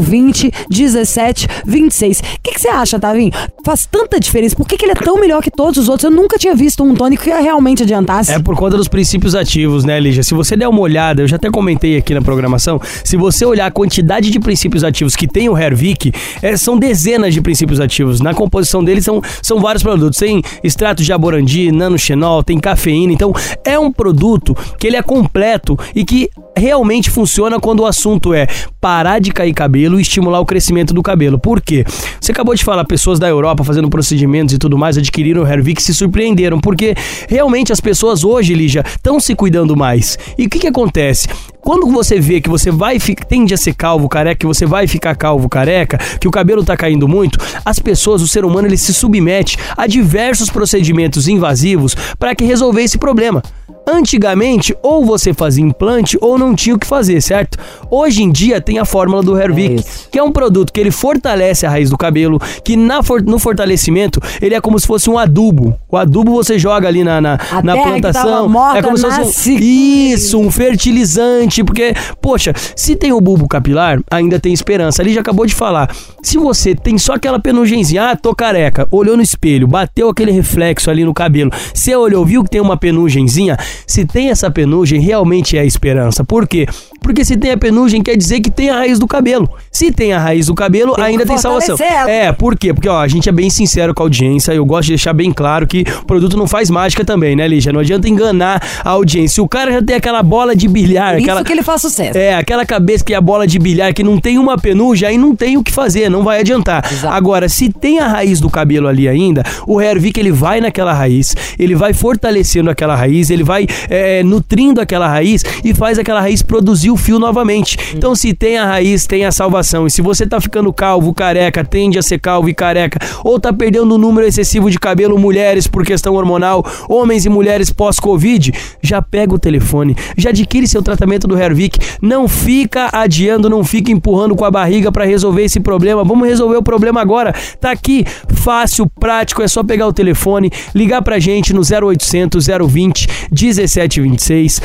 020 0.00 0.50
1726. 0.70 2.09
O 2.18 2.40
que, 2.42 2.52
que 2.52 2.60
você 2.60 2.68
acha, 2.68 2.98
Tavinho? 2.98 3.32
Faz 3.64 3.86
tanta 3.86 4.18
diferença. 4.18 4.56
Por 4.56 4.66
que, 4.66 4.76
que 4.76 4.84
ele 4.84 4.92
é 4.92 4.96
tão 4.96 5.20
melhor 5.20 5.42
que 5.42 5.50
todos 5.50 5.78
os 5.78 5.88
outros? 5.88 6.10
Eu 6.10 6.16
nunca 6.16 6.38
tinha 6.38 6.54
visto 6.54 6.82
um 6.82 6.94
tônico 6.94 7.24
que 7.24 7.30
realmente 7.30 7.82
adiantasse. 7.82 8.32
É 8.32 8.38
por 8.38 8.56
conta 8.56 8.76
dos 8.76 8.88
princípios 8.88 9.34
ativos, 9.34 9.84
né, 9.84 9.98
Lígia? 10.00 10.22
Se 10.22 10.34
você 10.34 10.56
der 10.56 10.68
uma 10.68 10.80
olhada, 10.80 11.22
eu 11.22 11.28
já 11.28 11.36
até 11.36 11.50
comentei 11.50 11.96
aqui 11.96 12.14
na 12.14 12.22
programação, 12.22 12.80
se 13.04 13.16
você 13.16 13.44
olhar 13.44 13.66
a 13.66 13.70
quantidade 13.70 14.30
de 14.30 14.40
princípios 14.40 14.84
ativos 14.84 15.14
que 15.14 15.26
tem 15.26 15.48
o 15.48 15.56
Hervik, 15.56 16.12
é, 16.42 16.56
são 16.56 16.78
dezenas 16.78 17.34
de 17.34 17.40
princípios 17.40 17.80
ativos. 17.80 18.20
Na 18.20 18.34
composição 18.34 18.82
dele 18.82 19.00
são, 19.00 19.22
são 19.42 19.60
vários 19.60 19.82
produtos. 19.82 20.18
Tem 20.18 20.42
extrato 20.62 21.02
de 21.02 21.08
jaborandi, 21.08 21.70
nanoxenol, 21.70 22.42
tem 22.42 22.58
cafeína. 22.58 23.12
Então, 23.12 23.32
é 23.64 23.78
um 23.78 23.92
produto 23.92 24.56
que 24.78 24.86
ele 24.86 24.96
é 24.96 25.02
completo 25.02 25.78
e 25.94 26.04
que 26.04 26.30
realmente 26.56 27.10
funciona 27.10 27.58
quando 27.58 27.80
o 27.80 27.86
assunto 27.86 28.34
é 28.34 28.46
parar 28.80 29.18
de 29.18 29.32
cair 29.32 29.52
cabelo 29.52 29.98
e 29.98 30.02
estimular 30.02 30.40
o 30.40 30.46
crescimento 30.46 30.92
do 30.92 31.02
cabelo. 31.02 31.38
Por 31.38 31.60
quê? 31.60 31.84
Você 32.20 32.32
acabou 32.32 32.54
de 32.54 32.64
falar, 32.64 32.84
pessoas 32.84 33.18
da 33.18 33.28
Europa 33.28 33.64
fazendo 33.64 33.88
procedimentos 33.88 34.54
e 34.54 34.58
tudo 34.58 34.78
mais, 34.78 34.96
adquiriram 34.96 35.42
o 35.42 35.46
Hervik 35.46 35.82
se 35.82 35.94
surpreenderam, 35.94 36.60
porque 36.60 36.94
realmente 37.28 37.72
as 37.72 37.80
pessoas 37.80 38.24
hoje, 38.24 38.54
Lígia, 38.54 38.84
estão 38.86 39.18
se 39.20 39.34
cuidando 39.34 39.76
mais. 39.76 40.18
E 40.36 40.46
o 40.46 40.50
que 40.50 40.58
que 40.58 40.66
acontece? 40.66 41.28
Quando 41.60 41.86
você 41.86 42.18
vê 42.18 42.40
que 42.40 42.48
você 42.48 42.70
vai 42.70 42.98
tende 43.28 43.52
a 43.52 43.56
ser 43.56 43.74
calvo 43.74 44.08
careca, 44.08 44.36
que 44.36 44.46
você 44.46 44.64
vai 44.64 44.86
ficar 44.86 45.14
calvo 45.14 45.48
careca, 45.48 45.98
que 46.18 46.26
o 46.26 46.30
cabelo 46.30 46.64
tá 46.64 46.76
caindo 46.76 47.06
muito, 47.06 47.38
as 47.64 47.78
pessoas, 47.78 48.22
o 48.22 48.28
ser 48.28 48.44
humano, 48.44 48.66
ele 48.68 48.76
se 48.76 48.94
submete 48.94 49.58
a 49.76 49.86
diversos 49.86 50.48
procedimentos 50.48 51.28
invasivos 51.28 51.94
para 52.18 52.34
que 52.34 52.44
resolver 52.44 52.82
esse 52.82 52.98
problema. 52.98 53.42
Antigamente, 53.92 54.74
ou 54.82 55.04
você 55.04 55.34
fazia 55.34 55.64
implante 55.64 56.16
ou 56.20 56.38
não 56.38 56.54
tinha 56.54 56.76
o 56.76 56.78
que 56.78 56.86
fazer, 56.86 57.20
certo? 57.20 57.58
Hoje 57.90 58.22
em 58.22 58.30
dia 58.30 58.60
tem 58.60 58.78
a 58.78 58.84
fórmula 58.84 59.22
do 59.22 59.36
Hervik, 59.38 59.74
isso. 59.80 60.08
que 60.10 60.18
é 60.18 60.22
um 60.22 60.30
produto 60.30 60.72
que 60.72 60.78
ele 60.80 60.90
fortalece 60.90 61.66
a 61.66 61.70
raiz 61.70 61.90
do 61.90 61.98
cabelo, 61.98 62.38
que 62.64 62.76
na 62.76 63.02
for- 63.02 63.22
no 63.22 63.38
fortalecimento 63.38 64.20
ele 64.40 64.54
é 64.54 64.60
como 64.60 64.78
se 64.78 64.86
fosse 64.86 65.10
um 65.10 65.18
adubo. 65.18 65.76
O 65.90 65.96
adubo 65.96 66.30
você 66.32 66.58
joga 66.58 66.86
ali 66.86 67.02
na, 67.02 67.20
na, 67.20 67.38
na 67.64 67.74
plantação. 67.82 68.48
morta 68.48 68.78
é 68.78 68.82
como 68.82 68.96
se 68.96 69.04
fosse 69.24 69.50
um, 69.52 69.58
isso, 69.58 70.38
um 70.38 70.50
fertilizante, 70.50 71.64
porque, 71.64 71.94
poxa, 72.22 72.52
se 72.76 72.94
tem 72.96 73.12
o 73.12 73.20
bulbo 73.20 73.48
capilar, 73.48 74.00
ainda 74.10 74.38
tem 74.38 74.52
esperança. 74.52 75.02
Ali 75.02 75.12
já 75.12 75.20
acabou 75.20 75.46
de 75.46 75.54
falar. 75.54 75.90
Se 76.22 76.38
você 76.38 76.74
tem 76.74 76.96
só 76.98 77.14
aquela 77.14 77.38
penugenzinha, 77.40 78.10
ah, 78.10 78.16
tô 78.16 78.34
careca, 78.34 78.86
olhou 78.90 79.16
no 79.16 79.22
espelho, 79.22 79.66
bateu 79.66 80.08
aquele 80.08 80.30
reflexo 80.30 80.90
ali 80.90 81.04
no 81.04 81.12
cabelo, 81.14 81.50
você 81.74 81.94
olhou, 81.96 82.24
viu 82.24 82.44
que 82.44 82.50
tem 82.50 82.60
uma 82.60 82.76
penugenzinha, 82.76 83.56
se 83.86 84.04
tem 84.04 84.30
essa 84.30 84.50
penugem, 84.50 85.00
realmente 85.00 85.56
é 85.56 85.60
a 85.60 85.64
esperança. 85.64 86.24
Por 86.24 86.46
quê? 86.46 86.66
Porque 87.00 87.24
se 87.24 87.36
tem 87.36 87.50
a 87.52 87.56
penugem, 87.56 88.02
quer 88.02 88.16
dizer 88.16 88.40
que 88.40 88.50
tem 88.50 88.70
a 88.70 88.76
raiz 88.76 88.98
do 88.98 89.06
cabelo. 89.06 89.48
Se 89.70 89.90
tem 89.90 90.12
a 90.12 90.18
raiz 90.18 90.46
do 90.46 90.54
cabelo, 90.54 90.94
Tem 90.94 91.04
ainda 91.04 91.24
tem 91.26 91.38
salvação. 91.38 91.76
ela. 91.80 92.10
É, 92.10 92.32
por 92.32 92.56
quê? 92.56 92.72
Porque, 92.74 92.88
ó, 92.88 93.00
a 93.00 93.08
gente 93.08 93.28
é 93.28 93.32
bem 93.32 93.48
sincero 93.50 93.94
com 93.94 94.02
a 94.02 94.06
audiência, 94.06 94.52
eu 94.52 94.64
gosto 94.64 94.86
de 94.86 94.92
deixar 94.92 95.12
bem 95.12 95.32
claro 95.32 95.66
que 95.66 95.84
o 96.02 96.04
produto 96.04 96.36
não 96.36 96.46
faz 96.46 96.70
mágica 96.70 97.04
também, 97.04 97.34
né, 97.34 97.46
Lígia? 97.48 97.72
Não 97.72 97.80
adianta 97.80 98.08
enganar 98.08 98.62
a 98.84 98.90
audiência. 98.90 99.34
Se 99.36 99.40
o 99.40 99.48
cara 99.48 99.72
já 99.72 99.82
tem 99.82 99.96
aquela 99.96 100.22
bola 100.22 100.54
de 100.54 100.68
bilhar, 100.68 101.14
Por 101.14 101.22
aquela... 101.22 101.40
isso 101.40 101.44
que 101.46 101.52
ele 101.52 101.62
faz 101.62 101.80
sucesso. 101.80 102.18
É, 102.18 102.34
aquela 102.34 102.64
cabeça 102.66 103.04
que 103.04 103.14
é 103.14 103.16
a 103.16 103.20
bola 103.20 103.46
de 103.46 103.58
bilhar, 103.58 103.92
que 103.94 104.02
não 104.02 104.18
tem 104.18 104.38
uma 104.38 104.58
penugem, 104.58 105.08
aí 105.08 105.18
não 105.18 105.34
tem 105.34 105.56
o 105.56 105.62
que 105.62 105.72
fazer, 105.72 106.08
não 106.08 106.22
vai 106.22 106.40
adiantar. 106.40 106.84
Exato. 106.90 107.14
Agora, 107.14 107.48
se 107.48 107.70
tem 107.70 107.98
a 107.98 108.08
raiz 108.08 108.40
do 108.40 108.50
cabelo 108.50 108.88
ali 108.88 109.08
ainda, 109.08 109.42
o 109.66 109.80
Hervik 109.80 110.18
ele 110.18 110.32
vai 110.32 110.60
naquela 110.60 110.92
raiz, 110.92 111.34
ele 111.58 111.74
vai 111.74 111.92
fortalecendo 111.92 112.70
aquela 112.70 112.94
raiz, 112.94 113.30
ele 113.30 113.42
vai 113.44 113.66
é, 113.88 114.22
nutrindo 114.22 114.80
aquela 114.80 115.08
raiz 115.08 115.44
e 115.64 115.72
faz 115.74 115.98
aquela 115.98 116.20
raiz 116.20 116.42
produzir 116.42 116.89
o 116.90 116.96
fio 116.96 117.18
novamente. 117.18 117.76
Então, 117.94 118.14
se 118.14 118.34
tem 118.34 118.58
a 118.58 118.66
raiz, 118.66 119.06
tem 119.06 119.24
a 119.24 119.32
salvação. 119.32 119.86
E 119.86 119.90
se 119.90 120.02
você 120.02 120.26
tá 120.26 120.40
ficando 120.40 120.72
calvo, 120.72 121.12
careca, 121.14 121.64
tende 121.64 121.98
a 121.98 122.02
ser 122.02 122.18
calvo 122.18 122.48
e 122.48 122.54
careca, 122.54 122.98
ou 123.24 123.38
tá 123.38 123.52
perdendo 123.52 123.94
um 123.94 123.98
número 123.98 124.26
excessivo 124.26 124.70
de 124.70 124.78
cabelo, 124.78 125.18
mulheres 125.18 125.66
por 125.66 125.84
questão 125.84 126.14
hormonal, 126.14 126.64
homens 126.88 127.24
e 127.24 127.28
mulheres 127.28 127.70
pós-Covid, 127.70 128.52
já 128.82 129.02
pega 129.02 129.34
o 129.34 129.38
telefone, 129.38 129.96
já 130.16 130.30
adquire 130.30 130.66
seu 130.66 130.82
tratamento 130.82 131.26
do 131.26 131.38
Hervik, 131.38 131.78
não 132.00 132.28
fica 132.28 132.88
adiando, 132.92 133.48
não 133.48 133.64
fica 133.64 133.90
empurrando 133.90 134.34
com 134.34 134.44
a 134.44 134.50
barriga 134.50 134.90
para 134.90 135.04
resolver 135.04 135.44
esse 135.44 135.60
problema. 135.60 136.04
Vamos 136.04 136.28
resolver 136.28 136.56
o 136.56 136.62
problema 136.62 137.00
agora. 137.00 137.34
Tá 137.60 137.70
aqui, 137.70 138.04
fácil, 138.34 138.86
prático, 138.98 139.42
é 139.42 139.48
só 139.48 139.62
pegar 139.62 139.86
o 139.86 139.92
telefone, 139.92 140.50
ligar 140.74 141.02
pra 141.02 141.18
gente 141.18 141.52
no 141.52 141.60
0800 141.60 142.46
020 142.46 143.08
1726, 143.30 144.60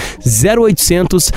0800 0.57 1.31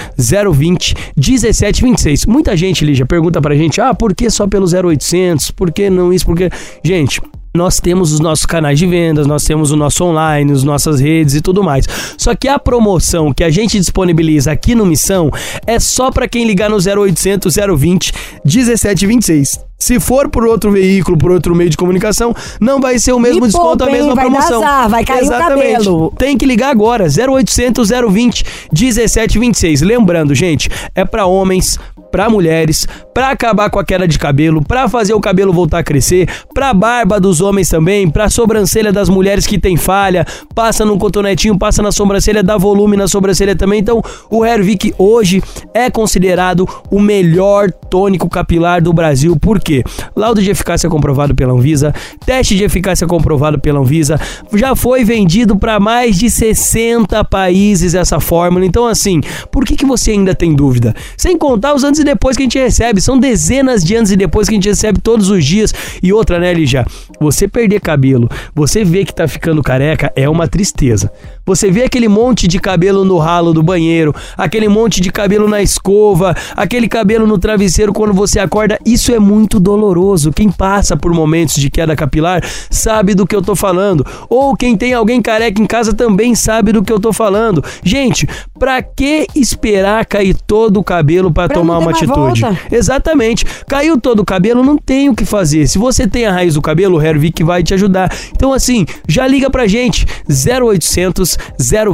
020 0.55 0.78
1726. 1.17 2.27
Muita 2.27 2.57
gente, 2.57 2.85
Lígia, 2.85 3.07
pergunta 3.07 3.41
pra 3.41 3.55
gente: 3.55 3.81
"Ah, 3.81 3.95
por 3.95 4.15
que 4.15 4.31
só 4.31 4.47
pelo 4.47 4.67
0800? 4.67 5.51
Por 5.51 5.73
que 5.73 5.89
não 5.91 6.13
isso? 6.13 6.27
Porque, 6.27 6.51
gente, 6.85 7.21
nós 7.55 7.81
temos 7.81 8.13
os 8.13 8.21
nossos 8.21 8.47
canais 8.47 8.79
de 8.79 8.87
vendas, 8.87 9.27
nós 9.27 9.43
temos 9.45 9.71
o 9.71 9.77
nosso 9.77 10.05
online, 10.05 10.53
as 10.53 10.63
nossas 10.63 11.01
redes 11.01 11.35
e 11.35 11.41
tudo 11.41 11.63
mais. 11.63 11.87
Só 12.17 12.35
que 12.35 12.47
a 12.47 12.59
promoção 12.59 13.33
que 13.33 13.43
a 13.43 13.51
gente 13.51 13.79
disponibiliza 13.79 14.53
aqui 14.53 14.75
no 14.75 14.87
Missão 14.87 15.31
é 15.67 15.81
só 15.81 16.11
para 16.11 16.29
quem 16.29 16.47
ligar 16.47 16.71
no 16.71 16.77
0800 16.77 17.55
020 17.77 18.13
1726. 18.45 19.68
Se 19.79 20.01
for 20.01 20.29
por 20.29 20.45
outro 20.45 20.73
veículo, 20.73 21.17
por 21.17 21.31
outro 21.31 21.55
meio 21.55 21.71
de 21.71 21.77
comunicação, 21.77 22.35
não 22.61 22.81
vai 22.81 22.99
ser 22.99 23.13
o 23.13 23.19
mesmo 23.21 23.43
Me 23.43 23.47
desconto, 23.47 23.85
a 23.85 23.87
poupa, 23.87 23.93
mesma 23.93 24.15
Vai 24.15 24.25
promoção. 24.25 24.63
azar, 24.63 24.89
vai 24.89 25.05
cair 25.05 25.25
o 25.25 25.31
cabelo. 25.31 26.13
Tem 26.19 26.37
que 26.37 26.45
ligar 26.45 26.71
agora, 26.71 27.05
0800 27.05 27.89
020 28.11 28.45
1726. 28.73 29.83
Lembrando, 29.83 30.35
gente, 30.35 30.69
é 30.95 31.05
para 31.05 31.27
homens, 31.27 31.79
para 32.11 32.29
mulheres, 32.29 32.87
para 33.15 33.31
acabar 33.31 33.71
com 33.71 33.79
a 33.79 33.85
queda 33.85 34.07
de 34.07 34.19
cabelo, 34.19 34.63
para 34.63 34.89
fazer 34.89 35.15
o 35.15 35.21
cabelo 35.21 35.53
voltar 35.53 35.79
a 35.79 35.83
crescer, 35.83 36.29
para 36.55 36.73
barba 36.73 37.21
dos 37.21 37.41
homens 37.41 37.69
também, 37.69 38.09
para 38.09 38.31
sobrancelha 38.31 38.93
das 38.93 39.09
mulheres 39.09 39.47
que 39.47 39.59
tem 39.59 39.77
falha, 39.77 40.25
passa 40.55 40.85
num 40.85 40.99
cotonetinho, 40.99 41.59
passa 41.59 41.83
na 41.83 41.93
sobrancelha, 41.93 42.43
dá 42.43 42.57
volume 42.57 42.97
na 42.97 43.09
sobrancelha 43.09 43.57
também. 43.57 43.81
Então, 43.81 44.03
o 44.31 44.45
Hervik 44.45 44.95
hoje 44.99 45.43
é 45.75 45.91
considerado 45.91 46.69
o 46.91 47.01
melhor 47.01 47.71
tônico 47.71 48.29
capilar 48.29 48.83
do 48.83 48.93
Brasil. 48.93 49.37
Por 49.37 49.61
quê? 49.61 49.83
Laudo 50.15 50.43
de 50.43 50.51
eficácia 50.51 50.89
comprovado 50.89 51.35
pela 51.35 51.53
Anvisa, 51.53 51.95
teste 52.25 52.57
de 52.57 52.65
eficácia 52.65 53.07
comprovado 53.07 53.59
pela 53.59 53.81
Anvisa, 53.81 54.21
já 54.55 54.75
foi 54.75 55.05
vendido 55.05 55.57
para 55.57 55.81
mais 55.81 56.17
de 56.17 56.31
60 56.31 57.25
países 57.25 57.95
essa 57.95 58.21
fórmula. 58.21 58.65
Então, 58.65 58.87
assim, 58.87 59.21
por 59.51 59.65
que, 59.65 59.77
que 59.77 59.87
você 59.87 60.13
ainda 60.13 60.35
tem 60.35 60.55
dúvida? 60.55 60.95
Sem 61.17 61.37
contar 61.37 61.75
os 61.75 61.85
antes 61.99 62.01
e 62.01 62.05
depois 62.05 62.37
que 62.37 62.43
a 62.43 62.47
gente 62.47 62.59
recebe, 62.59 63.01
são 63.01 63.19
dezenas 63.19 63.85
de 63.85 63.97
antes 63.97 64.13
e 64.13 64.17
depois 64.17 64.49
que 64.49 64.55
a 64.55 64.57
gente 64.57 64.69
recebe 64.69 65.01
todos 65.01 65.31
os 65.31 65.45
dias. 65.45 65.75
E 66.03 66.13
outra, 66.13 66.39
né, 66.39 66.53
Lígia? 66.55 66.87
Você 67.21 67.49
perder 67.49 67.81
cabelo, 67.81 68.29
você 68.55 68.85
vê 68.85 69.05
que 69.05 69.15
tá 69.15 69.27
ficando 69.27 69.63
careca, 69.63 70.13
é 70.15 70.29
uma 70.29 70.47
tristeza. 70.47 71.11
Você 71.45 71.71
vê 71.71 71.85
aquele 71.85 72.09
monte 72.09 72.47
de 72.47 72.59
cabelo 72.59 73.05
no 73.05 73.19
ralo 73.19 73.53
do 73.53 73.63
banheiro, 73.63 74.15
aquele 74.37 74.69
monte 74.69 75.01
de 75.01 75.11
cabelo 75.11 75.49
na 75.49 75.63
escova, 75.63 76.35
aquele 76.55 76.89
cabelo 76.89 77.27
no 77.27 77.39
travesseiro 77.39 77.93
quando 77.93 78.13
você 78.13 78.39
acorda, 78.39 78.79
isso 78.85 79.13
é 79.13 79.19
muito 79.19 79.59
doloroso. 79.59 80.33
Quem 80.33 80.51
passa 80.51 80.97
por 80.97 81.13
momentos 81.13 81.55
de 81.55 81.71
queda 81.71 81.97
capilar 81.97 82.43
sabe 82.71 83.15
do 83.15 83.27
que 83.27 83.35
eu 83.35 83.43
tô 83.43 83.57
falando. 83.57 84.05
Ou 84.29 84.55
quem 84.55 84.77
tem 84.77 84.93
alguém 84.93 85.23
careca 85.23 85.61
em 85.61 85.67
casa 85.67 85.95
também 85.95 86.35
sabe 86.35 86.73
do 86.73 86.83
que 86.83 86.93
eu 86.93 87.01
tô 87.01 87.13
falando. 87.13 87.65
Gente, 87.83 88.29
pra 88.59 88.83
que 88.83 89.27
esperar 89.35 90.05
cair 90.05 90.37
todo 90.47 90.79
o 90.79 90.85
cabelo 90.85 91.33
para 91.33 91.49
Pra 91.49 91.57
tomar 91.57 91.79
ter 91.79 91.85
uma 91.89 91.99
atitude? 91.99 92.41
volta. 92.41 92.59
Exatamente. 92.71 93.45
Caiu 93.67 94.01
todo 94.01 94.21
o 94.21 94.25
cabelo, 94.25 94.63
não 94.63 94.77
tem 94.77 95.09
o 95.09 95.15
que 95.15 95.25
fazer. 95.25 95.67
Se 95.67 95.79
você 95.79 96.07
tem 96.07 96.27
a 96.27 96.33
raiz 96.33 96.55
do 96.55 96.63
cabelo, 96.63 96.99
o 96.99 97.03
Hervik 97.03 97.43
vai 97.43 97.63
te 97.63 97.75
ajudar. 97.75 98.13
Então, 98.35 98.53
assim, 98.53 98.87
já 99.07 99.27
liga 99.27 99.51
pra 99.51 99.67
gente. 99.67 100.07
0800 100.29 101.37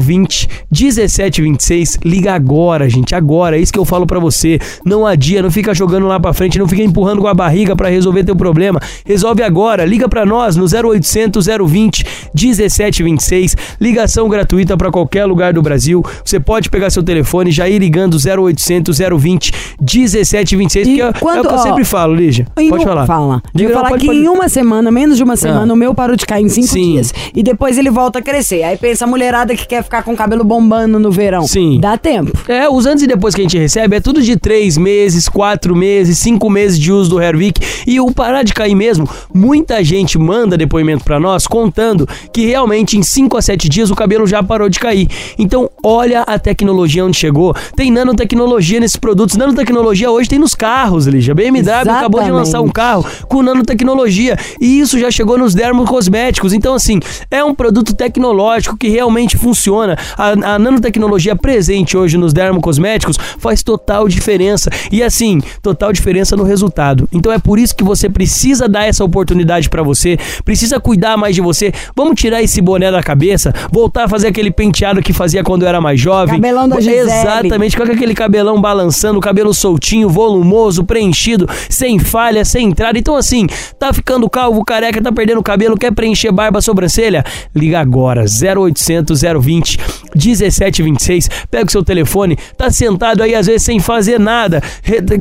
020 0.01 0.49
1726. 0.71 1.99
Liga 2.05 2.35
agora, 2.35 2.89
gente. 2.89 3.15
Agora. 3.15 3.57
É 3.57 3.61
isso 3.61 3.73
que 3.73 3.79
eu 3.79 3.85
falo 3.85 4.07
pra 4.07 4.19
você. 4.19 4.59
Não 4.85 5.07
adia, 5.07 5.43
não 5.43 5.51
fica 5.51 5.75
jogando 5.75 6.07
lá 6.07 6.19
pra 6.19 6.33
frente, 6.33 6.59
não 6.59 6.69
fica 6.69 6.83
empurrando 6.83 7.21
com 7.21 7.29
a 7.29 7.35
barriga 7.35 7.77
pra 7.77 7.89
resolver 7.89 8.25
teu 8.25 8.37
problema. 8.37 8.81
Resolve 9.05 9.43
agora. 9.43 9.85
Liga 9.85 10.09
pra 10.09 10.25
nós 10.27 10.57
no 10.57 10.65
0800 10.65 11.47
020 11.47 12.05
1726. 12.35 13.57
Ligação 13.81 14.29
gratuita 14.29 14.77
pra 14.77 14.91
qualquer 14.91 15.25
lugar 15.25 15.53
do 15.53 15.63
Brasil. 15.63 16.03
Você 16.25 16.41
pode 16.41 16.69
pegar 16.71 16.91
seu 16.91 17.03
telefone 17.03 17.51
e 17.51 17.53
já 17.53 17.69
ir 17.69 17.79
ligando 17.79 18.17
0800 18.17 18.99
020 19.19 19.53
1726. 19.85 20.87
E 20.89 20.95
Que 20.95 21.03
é, 21.03 21.07
é 21.09 21.13
quando- 21.13 21.39
o 21.41 21.43
que 21.43 21.55
eu 21.55 21.59
ó, 21.59 21.59
sempre 21.59 21.85
falo, 21.85 22.15
Lígia. 22.15 22.47
Pode 22.55 22.73
um- 22.73 22.81
falar. 22.81 23.07
Fala. 23.07 23.43
Diga, 23.55 23.71
eu 23.71 23.75
falar 23.75 23.89
pode- 23.91 24.01
que 24.01 24.07
pode- 24.07 24.19
em 24.19 24.29
uma 24.29 24.49
semana, 24.49 24.91
menos 24.91 25.17
de 25.17 25.23
uma 25.23 25.37
semana, 25.37 25.73
Ah. 25.73 25.75
o 25.75 25.77
meu 25.77 25.95
parou 25.95 26.17
de 26.17 26.25
cair 26.27 26.45
em 26.45 26.49
cinco 26.49 26.67
Sim. 26.69 26.93
dias. 26.93 27.13
E 27.35 27.43
depois 27.43 27.77
ele 27.79 27.91
volta 27.91 28.19
a 28.19 28.23
crescer. 28.23 28.63
Aí 28.63 28.77
pensa 28.77 29.05
a 29.05 29.09
mulherada 29.09 29.55
que 29.55 29.67
quer 29.67 29.83
ficar 29.83 30.03
com 30.03 30.13
o 30.13 30.17
cabelo 30.17 30.45
bombando 30.45 30.99
no 30.99 31.11
verão. 31.11 31.47
Sim. 31.47 31.79
Dá 31.81 31.97
tempo. 31.97 32.33
É, 32.49 32.69
os 32.69 32.87
antes 32.87 33.03
e 33.05 33.07
depois 33.07 33.35
que 33.35 33.41
a 33.41 33.45
gente 33.45 33.59
recebe 33.59 33.97
é 33.97 34.01
tudo 34.01 34.23
de 34.23 34.37
três 34.37 34.77
meses, 34.79 35.29
quatro 35.29 35.75
meses, 35.77 36.19
cinco 36.19 36.49
meses 36.51 36.79
de 36.79 36.91
uso 36.93 37.11
do 37.11 37.21
Hervik. 37.23 37.61
E 37.87 38.01
o 38.01 38.11
parar 38.13 38.43
de 38.43 38.55
cair 38.55 38.75
mesmo, 38.75 39.09
muita 39.33 39.83
gente 39.85 40.19
manda 40.19 40.57
depoimento 40.57 41.05
pra 41.05 41.19
nós 41.21 41.47
contando 41.47 42.09
que 42.33 42.47
realmente 42.47 42.97
em 42.97 43.03
cinco 43.03 43.37
a 43.37 43.43
sete 43.43 43.69
dias 43.69 43.91
o 43.91 43.95
cabelo 43.95 44.27
já 44.27 44.43
parou 44.43 44.69
de 44.69 44.79
cair. 44.79 45.09
Então, 45.39 45.69
olha 45.85 46.23
a 46.23 46.39
tecnologia 46.39 47.05
onde 47.05 47.17
chegou. 47.17 47.55
Tem 47.77 47.91
nanotecnologia 47.91 48.81
nesses 48.81 48.97
produtos. 48.97 49.37
Nanotecnologia 49.37 49.74
hoje 49.81 50.29
tem 50.29 50.39
nos 50.39 50.55
carros, 50.55 51.07
Lígia. 51.07 51.35
BMW 51.35 51.71
acabou 51.71 52.23
de 52.23 52.31
lançar 52.31 52.61
um 52.61 52.65
Exatamente. 52.65 52.73
carro 52.73 53.07
com 53.29 53.43
nanotecnologia. 53.43 54.37
E 54.61 54.81
isso 54.81 54.99
já 54.99 55.11
chegou 55.11 55.39
nos 55.39 55.55
dermocosméticos. 55.55 56.53
Então, 56.53 56.75
assim, 56.75 57.01
é 57.31 57.43
um 57.43 57.55
produto 57.55 57.95
tecnológico 57.95 58.77
que 58.77 58.89
realmente 58.89 59.37
funciona. 59.37 59.97
A, 60.17 60.55
a 60.55 60.59
nanotecnologia 60.59 61.37
presente 61.37 61.97
hoje 61.97 62.17
nos 62.17 62.33
dermocosméticos 62.33 63.17
faz 63.39 63.63
total 63.63 64.09
diferença. 64.09 64.71
E 64.91 65.03
assim, 65.03 65.41
total 65.63 65.93
diferença 65.93 66.37
no 66.37 66.45
resultado. 66.45 67.09
Então 67.13 67.33
é 67.33 67.39
por 67.39 67.59
isso 67.59 67.75
que 67.75 67.85
você 67.85 68.09
precisa 68.09 68.69
dar 68.69 68.85
essa 68.85 69.05
oportunidade 69.05 69.69
pra 69.69 69.83
você, 69.83 70.19
precisa 70.45 70.81
cuidar 70.81 71.17
mais 71.17 71.35
de 71.35 71.41
você. 71.41 71.73
Vamos 71.97 72.21
tirar 72.21 72.43
esse 72.43 72.61
boné 72.61 72.91
da 72.91 73.03
cabeça, 73.03 73.53
voltar 73.71 74.05
a 74.05 74.09
fazer 74.09 74.29
aquele 74.29 74.51
penteado 74.51 75.03
que 75.03 75.13
fazia 75.13 75.43
quando 75.43 75.63
eu 75.63 75.69
era 75.69 75.81
mais 75.81 76.01
jovem. 76.01 76.37
Cabelão 76.37 76.69
da 76.69 76.81
Gisele. 76.81 77.01
Exatamente, 77.01 77.77
com 77.77 77.83
aquele 77.83 78.15
cabelão 78.15 78.61
balançando, 78.61 79.19
o 79.19 79.23
cabelo 79.23 79.55
soltinho, 79.69 80.11
volumoso, 80.11 80.85
preenchido, 80.85 81.49
sem 81.71 81.99
falha, 81.99 82.45
sem 82.45 82.67
entrada. 82.69 82.99
Então, 82.99 83.17
assim, 83.17 83.47
tá 83.79 83.95
ficando 83.95 84.29
calvo, 84.29 84.63
careca, 84.63 85.01
tá 85.01 85.11
perdendo 85.11 85.43
cabelo, 85.43 85.75
quer 85.75 85.91
preencher 85.91 86.31
barba, 86.31 86.61
sobrancelha? 86.61 87.25
Liga 87.57 87.81
agora, 87.81 88.27
0800 88.27 89.23
020 89.41 89.79
1726. 90.15 91.31
Pega 91.51 91.67
o 91.67 91.71
seu 91.71 91.83
telefone, 91.83 92.37
tá 92.59 92.71
sentado 92.71 93.23
aí 93.23 93.35
às 93.35 93.47
vezes 93.47 93.63
sem 93.63 93.81
fazer 93.81 94.21
nada, 94.21 94.63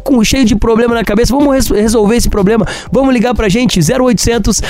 com 0.03 0.21
cheio 0.25 0.43
de 0.43 0.57
problema 0.57 0.93
na 0.93 1.05
cabeça. 1.05 1.33
Vamos 1.33 1.53
res- 1.53 1.69
resolver 1.69 2.17
esse 2.17 2.29
problema. 2.29 2.67
Vamos 2.91 3.13
ligar 3.13 3.33
pra 3.33 3.47
gente, 3.47 3.79
0800 3.79 4.61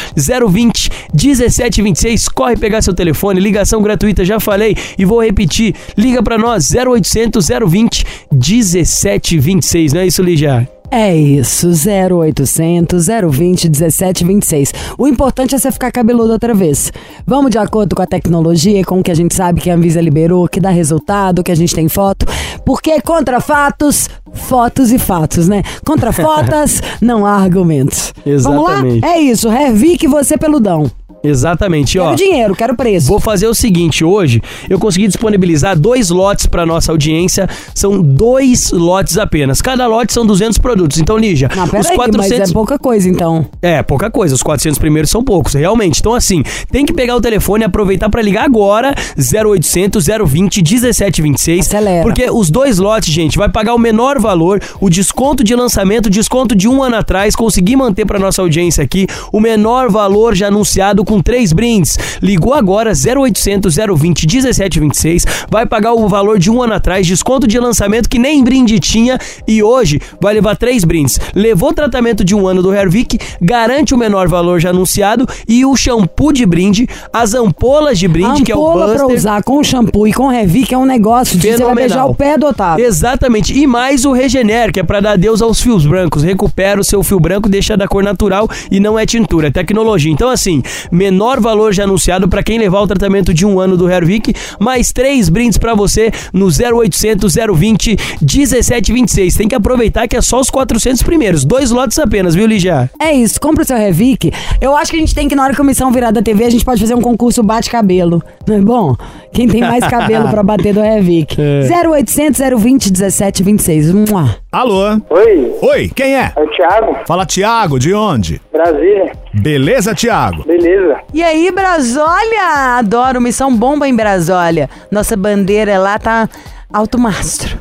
020 0.51 0.89
1726. 1.13 2.29
Corre 2.29 2.55
pegar 2.57 2.83
seu 2.83 2.93
telefone, 2.93 3.39
ligação 3.39 3.81
gratuita, 3.81 4.23
já 4.23 4.39
falei 4.39 4.77
e 4.99 5.03
vou 5.03 5.19
repetir. 5.23 5.73
Liga 5.97 6.21
pra 6.21 6.37
nós, 6.37 6.71
0800 6.75 7.47
020 7.67 8.05
1726. 8.31 9.62
Não 9.93 10.01
é 10.01 10.07
isso, 10.07 10.21
Lígia? 10.21 10.67
É 10.95 11.15
isso, 11.15 11.69
0800 11.69 13.07
020 13.07 13.67
1726. 13.67 14.73
O 14.95 15.07
importante 15.07 15.55
é 15.55 15.57
você 15.57 15.71
ficar 15.71 15.91
cabeludo 15.91 16.33
outra 16.33 16.53
vez. 16.53 16.93
Vamos 17.25 17.49
de 17.49 17.57
acordo 17.57 17.95
com 17.95 18.03
a 18.03 18.05
tecnologia 18.05 18.79
e 18.79 18.83
com 18.83 18.99
o 18.99 19.03
que 19.03 19.09
a 19.09 19.15
gente 19.15 19.33
sabe 19.33 19.59
que 19.59 19.71
a 19.71 19.73
Anvisa 19.73 19.99
liberou, 19.99 20.47
que 20.47 20.59
dá 20.59 20.69
resultado, 20.69 21.43
que 21.43 21.51
a 21.51 21.55
gente 21.55 21.73
tem 21.73 21.89
foto. 21.89 22.27
Porque 22.63 23.01
contra 23.01 23.41
fatos, 23.41 24.07
fotos 24.33 24.91
e 24.91 24.99
fatos, 24.99 25.47
né? 25.47 25.63
Contra 25.83 26.11
fotos, 26.13 26.79
não 27.01 27.25
há 27.25 27.37
argumentos. 27.37 28.13
Exatamente. 28.23 28.65
Vamos 28.65 29.01
lá? 29.01 29.09
É 29.15 29.19
isso, 29.19 29.49
Revique 29.49 30.07
você 30.07 30.37
peludão. 30.37 30.91
Exatamente, 31.23 31.97
ó. 31.97 32.05
Quero 32.05 32.15
dinheiro, 32.17 32.55
quero 32.55 32.75
preço. 32.75 33.07
Vou 33.07 33.19
fazer 33.19 33.47
o 33.47 33.53
seguinte, 33.53 34.03
hoje 34.03 34.41
eu 34.69 34.77
consegui 34.77 35.07
disponibilizar 35.07 35.79
dois 35.79 36.09
lotes 36.09 36.45
para 36.45 36.65
nossa 36.65 36.91
audiência, 36.91 37.47
são 37.73 38.01
dois 38.01 38.71
lotes 38.71 39.17
apenas. 39.17 39.61
Cada 39.61 39.87
lote 39.87 40.11
são 40.11 40.25
200 40.25 40.57
produtos. 40.57 40.99
Então, 40.99 41.17
Lígia, 41.17 41.49
Não, 41.55 41.63
os 41.63 41.71
peraí, 41.71 41.95
400 41.95 42.39
mas 42.39 42.49
é 42.49 42.53
pouca 42.53 42.77
coisa 42.77 43.07
então. 43.07 43.45
É, 43.61 43.81
pouca 43.81 44.11
coisa. 44.11 44.35
Os 44.35 44.43
400 44.43 44.77
primeiros 44.77 45.09
são 45.09 45.23
poucos, 45.23 45.53
realmente. 45.53 45.99
Então, 45.99 46.13
assim, 46.13 46.43
tem 46.69 46.85
que 46.85 46.91
pegar 46.91 47.15
o 47.15 47.21
telefone 47.21 47.63
e 47.63 47.65
aproveitar 47.65 48.09
pra 48.09 48.21
ligar 48.21 48.43
agora, 48.43 48.93
0800 49.17 50.05
020 50.05 50.61
1726. 50.61 51.67
Acelera. 51.67 52.03
Porque 52.03 52.29
os 52.29 52.49
dois 52.49 52.79
lotes, 52.79 53.13
gente, 53.13 53.37
vai 53.37 53.47
pagar 53.47 53.73
o 53.73 53.79
menor 53.79 54.19
valor, 54.19 54.61
o 54.81 54.89
desconto 54.89 55.43
de 55.43 55.55
lançamento, 55.55 56.07
o 56.07 56.09
desconto 56.09 56.53
de 56.53 56.67
um 56.67 56.83
ano 56.83 56.97
atrás, 56.97 57.33
consegui 57.33 57.77
manter 57.77 58.05
pra 58.05 58.19
nossa 58.19 58.41
audiência 58.41 58.83
aqui 58.83 59.07
o 59.31 59.39
menor 59.39 59.89
valor 59.89 60.35
já 60.35 60.47
anunciado 60.47 61.05
com 61.05 61.12
três 61.21 61.53
brindes. 61.53 61.97
Ligou 62.21 62.53
agora, 62.53 62.91
0800 62.91 63.75
020 63.75 64.27
1726, 64.27 65.25
vai 65.49 65.65
pagar 65.65 65.93
o 65.93 66.07
valor 66.07 66.39
de 66.39 66.49
um 66.49 66.61
ano 66.61 66.73
atrás, 66.73 67.05
desconto 67.05 67.47
de 67.47 67.59
lançamento 67.59 68.09
que 68.09 68.19
nem 68.19 68.43
brinde 68.43 68.79
tinha 68.79 69.17
e 69.47 69.61
hoje 69.61 69.99
vai 70.21 70.33
levar 70.33 70.55
três 70.55 70.83
brindes. 70.83 71.19
Levou 71.35 71.69
o 71.69 71.73
tratamento 71.73 72.23
de 72.23 72.35
um 72.35 72.47
ano 72.47 72.61
do 72.61 72.73
Hervik, 72.73 73.17
garante 73.41 73.93
o 73.93 73.97
menor 73.97 74.27
valor 74.27 74.59
já 74.59 74.69
anunciado 74.69 75.27
e 75.47 75.65
o 75.65 75.75
shampoo 75.75 76.31
de 76.31 76.45
brinde, 76.45 76.87
as 77.11 77.33
ampolas 77.33 77.99
de 77.99 78.07
brinde, 78.07 78.43
que 78.43 78.51
é 78.51 78.55
o 78.55 78.67
Ampola 78.67 78.95
pra 78.95 79.07
usar 79.07 79.43
com 79.43 79.63
shampoo 79.63 80.07
e 80.07 80.13
com 80.13 80.27
Revique 80.27 80.73
é 80.73 80.77
um 80.77 80.85
negócio 80.85 81.37
de 81.37 81.41
você 81.43 81.49
vai 81.49 81.57
Fenomenal. 81.57 81.75
beijar 81.75 82.05
o 82.05 82.15
pé 82.15 82.37
do 82.37 82.47
Otávio. 82.47 82.85
Exatamente. 82.85 83.57
E 83.57 83.67
mais 83.67 84.05
o 84.05 84.11
Regener, 84.11 84.71
que 84.71 84.79
é 84.79 84.83
pra 84.83 84.99
dar 84.99 85.11
adeus 85.13 85.41
aos 85.41 85.61
fios 85.61 85.85
brancos. 85.85 86.23
Recupera 86.23 86.79
o 86.79 86.83
seu 86.83 87.03
fio 87.03 87.19
branco, 87.19 87.49
deixa 87.49 87.75
da 87.77 87.87
cor 87.87 88.03
natural 88.03 88.47
e 88.71 88.79
não 88.79 88.97
é 88.97 89.05
tintura, 89.05 89.47
é 89.47 89.51
tecnologia. 89.51 90.11
Então, 90.11 90.29
assim, 90.29 90.61
menor 91.03 91.41
valor 91.41 91.73
já 91.73 91.83
anunciado 91.83 92.29
pra 92.29 92.41
quem 92.41 92.57
levar 92.57 92.79
o 92.79 92.87
tratamento 92.87 93.33
de 93.33 93.45
um 93.45 93.59
ano 93.59 93.75
do 93.75 93.89
Hervik, 93.89 94.33
mais 94.57 94.93
três 94.93 95.27
brindes 95.27 95.57
pra 95.57 95.75
você 95.75 96.11
no 96.31 96.47
0800 96.47 97.35
020 97.35 97.97
1726. 98.21 99.35
Tem 99.35 99.47
que 99.49 99.55
aproveitar 99.55 100.07
que 100.07 100.15
é 100.15 100.21
só 100.21 100.39
os 100.39 100.49
400 100.49 101.03
primeiros. 101.03 101.43
Dois 101.43 101.71
lotes 101.71 101.99
apenas, 101.99 102.35
viu, 102.35 102.47
Ligia? 102.47 102.89
É 103.01 103.11
isso, 103.11 103.39
compra 103.41 103.63
o 103.63 103.67
seu 103.67 103.77
Revic. 103.77 104.31
Eu 104.61 104.77
acho 104.77 104.91
que 104.91 104.97
a 104.97 104.99
gente 104.99 105.13
tem 105.13 105.27
que, 105.27 105.35
na 105.35 105.43
hora 105.43 105.51
que 105.51 105.57
a 105.57 105.63
comissão 105.63 105.91
virar 105.91 106.11
da 106.11 106.21
TV, 106.21 106.45
a 106.45 106.49
gente 106.49 106.63
pode 106.63 106.79
fazer 106.79 106.95
um 106.95 107.01
concurso 107.01 107.43
bate-cabelo. 107.43 108.23
Não 108.47 108.55
é 108.55 108.61
bom? 108.61 108.95
Quem 109.33 109.47
tem 109.47 109.61
mais 109.61 109.85
cabelo 109.85 110.29
pra 110.31 110.41
bater 110.41 110.73
do 110.73 110.81
Revic? 110.81 111.35
É. 111.37 111.67
0800 111.85 112.39
020 112.61 112.91
1726. 112.91 113.91
Mua. 113.91 114.42
Alô? 114.53 115.01
Oi, 115.09 115.55
Oi, 115.63 115.91
quem 115.95 116.15
é? 116.15 116.31
é 116.35 116.39
o 116.39 116.47
Thiago, 116.47 116.95
Fala, 117.07 117.25
Tiago, 117.25 117.79
de 117.79 117.91
onde? 117.91 118.39
Brasília. 118.51 119.11
Beleza, 119.33 119.95
Tiago? 119.95 120.43
Beleza. 120.45 120.97
E 121.11 121.23
aí, 121.23 121.49
Brasólia? 121.51 122.77
Adoro 122.77 123.19
Missão 123.19 123.55
Bomba 123.55 123.87
em 123.87 123.95
Brasólia. 123.95 124.69
Nossa 124.91 125.17
bandeira 125.17 125.79
lá 125.79 125.97
tá 125.97 126.29
alto 126.71 126.99
mastro. 126.99 127.57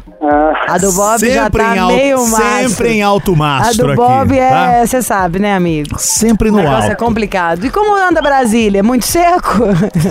A 0.69 0.79
do 0.79 0.93
Bob 0.93 1.19
já 1.29 1.43
sempre 1.45 1.63
tá 1.63 1.75
em 1.75 1.79
alto, 1.79 1.95
meio 1.97 2.27
mastro. 2.29 2.69
Sempre 2.69 2.89
em 2.93 3.03
alto 3.03 3.33
A 3.33 3.37
mastro 3.37 3.87
do 3.87 3.93
aqui, 3.93 3.97
Bob 3.97 4.37
tá? 4.37 4.73
é, 4.73 4.87
você 4.87 5.03
sabe, 5.03 5.39
né, 5.41 5.55
amigo? 5.55 5.99
Sempre 5.99 6.49
O 6.49 6.53
no 6.53 6.59
negócio 6.59 6.87
é 6.87 6.91
alto. 6.91 7.05
complicado. 7.05 7.65
E 7.67 7.71
como 7.71 7.95
anda 7.97 8.23
Brasília? 8.23 8.83
Muito 8.83 9.05
seco? 9.05 9.59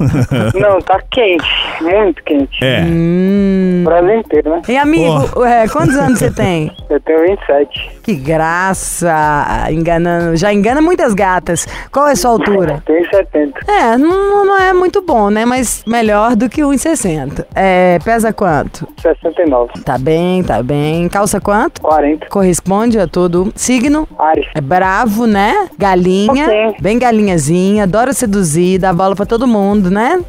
Não, 0.60 0.82
tá 0.82 1.00
quente, 1.10 1.46
muito 1.82 2.22
quente. 2.24 2.64
É. 2.64 2.84
hum. 2.86 3.84
Brasil 3.86 4.20
inteiro, 4.20 4.50
né? 4.52 4.62
E 4.68 4.78
amigo, 4.78 5.46
é, 5.46 5.68
quantos 5.70 5.96
anos 5.96 6.20
você 6.20 6.30
tem? 6.30 6.72
Eu 6.90 7.00
tenho 7.00 7.22
27. 7.22 7.92
Que 8.12 8.18
graça! 8.18 9.68
Enganando. 9.72 10.36
Já 10.36 10.52
engana 10.52 10.82
muitas 10.82 11.14
gatas. 11.14 11.66
Qual 11.90 12.10
é 12.10 12.12
a 12.12 12.16
sua 12.18 12.32
altura? 12.32 12.84
Tenho 12.86 13.10
70. 13.10 13.72
É, 13.72 13.98
não, 13.98 14.46
não 14.46 14.60
é 14.60 14.74
muito 14.74 15.02
bom, 15.02 15.30
né? 15.30 15.46
Mas 15.46 15.82
melhor 15.88 16.36
do 16.36 16.50
que 16.50 16.62
1,60. 16.62 17.46
É, 17.56 18.00
pesa 18.04 18.34
quanto? 18.34 18.86
69. 19.02 19.82
Tá 19.86 19.98
bem, 19.98 20.44
tá 20.44 20.62
bem. 20.62 21.08
Calça 21.08 21.40
quanto? 21.40 21.82
40. 21.82 22.28
Corresponde 22.28 23.00
a 23.00 23.08
todo 23.08 23.54
signo. 23.56 24.06
Ares. 24.20 24.46
É 24.54 24.60
bravo, 24.60 25.26
né? 25.26 25.70
Galinha. 25.78 26.48
Ok. 26.48 26.76
Bem 26.82 27.00
galinhazinha. 27.00 27.84
Adora 27.84 28.12
seduzir, 28.12 28.78
dá 28.78 28.92
bola 28.92 29.16
pra 29.16 29.26
todo 29.26 29.48
mundo, 29.48 29.90
né? 29.90 30.20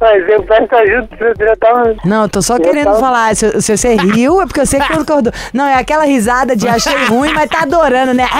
Mas 0.00 0.28
eu 0.28 0.42
peço 0.42 0.74
ajuda, 0.74 1.08
você 1.18 1.44
já 1.44 1.56
tá... 1.56 1.84
Não, 2.04 2.22
eu 2.22 2.28
tô 2.28 2.42
só 2.42 2.56
Eu 2.56 2.60
querendo 2.62 2.84
tava- 2.86 3.00
falar. 3.00 3.36
Se, 3.36 3.60
se 3.62 3.76
você 3.76 3.94
riu, 3.96 4.40
é 4.40 4.46
porque 4.46 4.60
eu 4.60 4.66
sei 4.66 4.80
que 4.80 4.92
concordou. 4.96 5.32
Não, 5.52 5.66
é 5.66 5.74
aquela 5.74 6.04
risada 6.04 6.56
de 6.56 6.66
achei 6.68 7.04
ruim, 7.06 7.32
mas 7.34 7.48
tá 7.50 7.62
adorando, 7.62 8.14
né? 8.14 8.26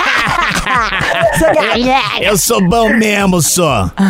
Eu 2.20 2.36
sou 2.36 2.60
bom 2.68 2.88
mesmo, 2.90 3.40
só. 3.42 3.90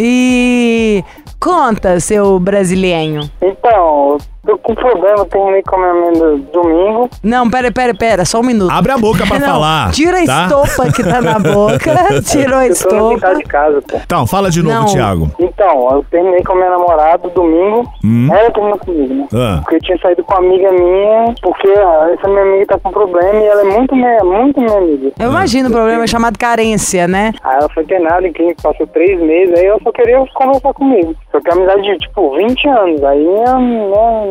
E 0.00 1.02
conta, 1.40 1.98
seu 1.98 2.38
brasileiro. 2.38 3.28
Então, 3.42 4.16
tô 4.48 4.56
com 4.58 4.74
problema, 4.74 5.26
terminei 5.26 5.62
comendo 5.62 6.38
domingo. 6.52 7.10
Não, 7.22 7.50
pera, 7.50 7.70
pera, 7.70 7.94
pera, 7.94 8.24
só 8.24 8.40
um 8.40 8.42
minuto. 8.42 8.70
Abre 8.72 8.92
a 8.92 8.96
boca 8.98 9.26
pra 9.26 9.38
Não, 9.38 9.46
falar. 9.46 9.90
Tira 9.92 10.22
a 10.22 10.24
tá? 10.24 10.42
estopa 10.44 10.92
que 10.92 11.04
tá 11.04 11.20
na 11.20 11.38
boca. 11.38 11.92
Tirou 12.24 12.58
a 12.58 12.66
Eu 12.66 12.72
estopa. 12.72 13.34
de 13.34 13.42
casa, 13.44 13.82
pô. 13.82 13.98
Então, 13.98 14.26
fala 14.26 14.50
de 14.50 14.62
novo, 14.62 14.74
Não. 14.80 14.86
Thiago. 14.86 15.30
Então, 15.38 15.90
eu 15.92 16.04
terminei 16.10 16.42
com 16.42 16.52
a 16.52 16.56
minha 16.56 16.70
namorada 16.70 17.28
domingo. 17.28 17.84
Hum. 18.02 18.28
Ela 18.32 18.50
terminou 18.50 18.78
comigo, 18.78 19.14
né? 19.14 19.28
Ah. 19.34 19.60
Porque 19.62 19.76
eu 19.76 19.80
tinha 19.80 19.98
saído 19.98 20.24
com 20.24 20.32
uma 20.32 20.40
amiga 20.40 20.72
minha, 20.72 21.34
porque 21.42 21.68
ah, 21.68 22.10
essa 22.16 22.28
minha 22.28 22.42
amiga 22.42 22.66
tá 22.66 22.78
com 22.82 22.90
problema 22.90 23.34
e 23.38 23.46
ela 23.46 23.60
é 23.60 23.64
muito 23.64 23.94
minha, 23.94 24.24
muito 24.24 24.60
minha 24.60 24.78
amiga. 24.78 25.12
Eu 25.18 25.28
imagino 25.28 25.68
o 25.68 25.72
problema 25.72 26.04
é 26.04 26.06
chamado 26.06 26.38
carência, 26.38 27.06
né? 27.06 27.32
Aí 27.42 27.56
ela 27.58 27.68
foi 27.68 27.82
internada 27.82 28.26
em 28.26 28.32
clínica, 28.32 28.62
passou 28.62 28.86
três 28.86 29.20
meses, 29.20 29.58
aí 29.58 29.66
ela 29.66 29.78
só 29.82 29.92
queria 29.92 30.24
conversar 30.32 30.72
comigo. 30.72 31.14
Só 31.30 31.40
que 31.40 31.50
a 31.50 31.52
amizade 31.52 31.82
de, 31.82 31.98
tipo, 31.98 32.34
20 32.36 32.68
anos. 32.68 33.04
Aí 33.04 33.18
minha, 33.18 33.58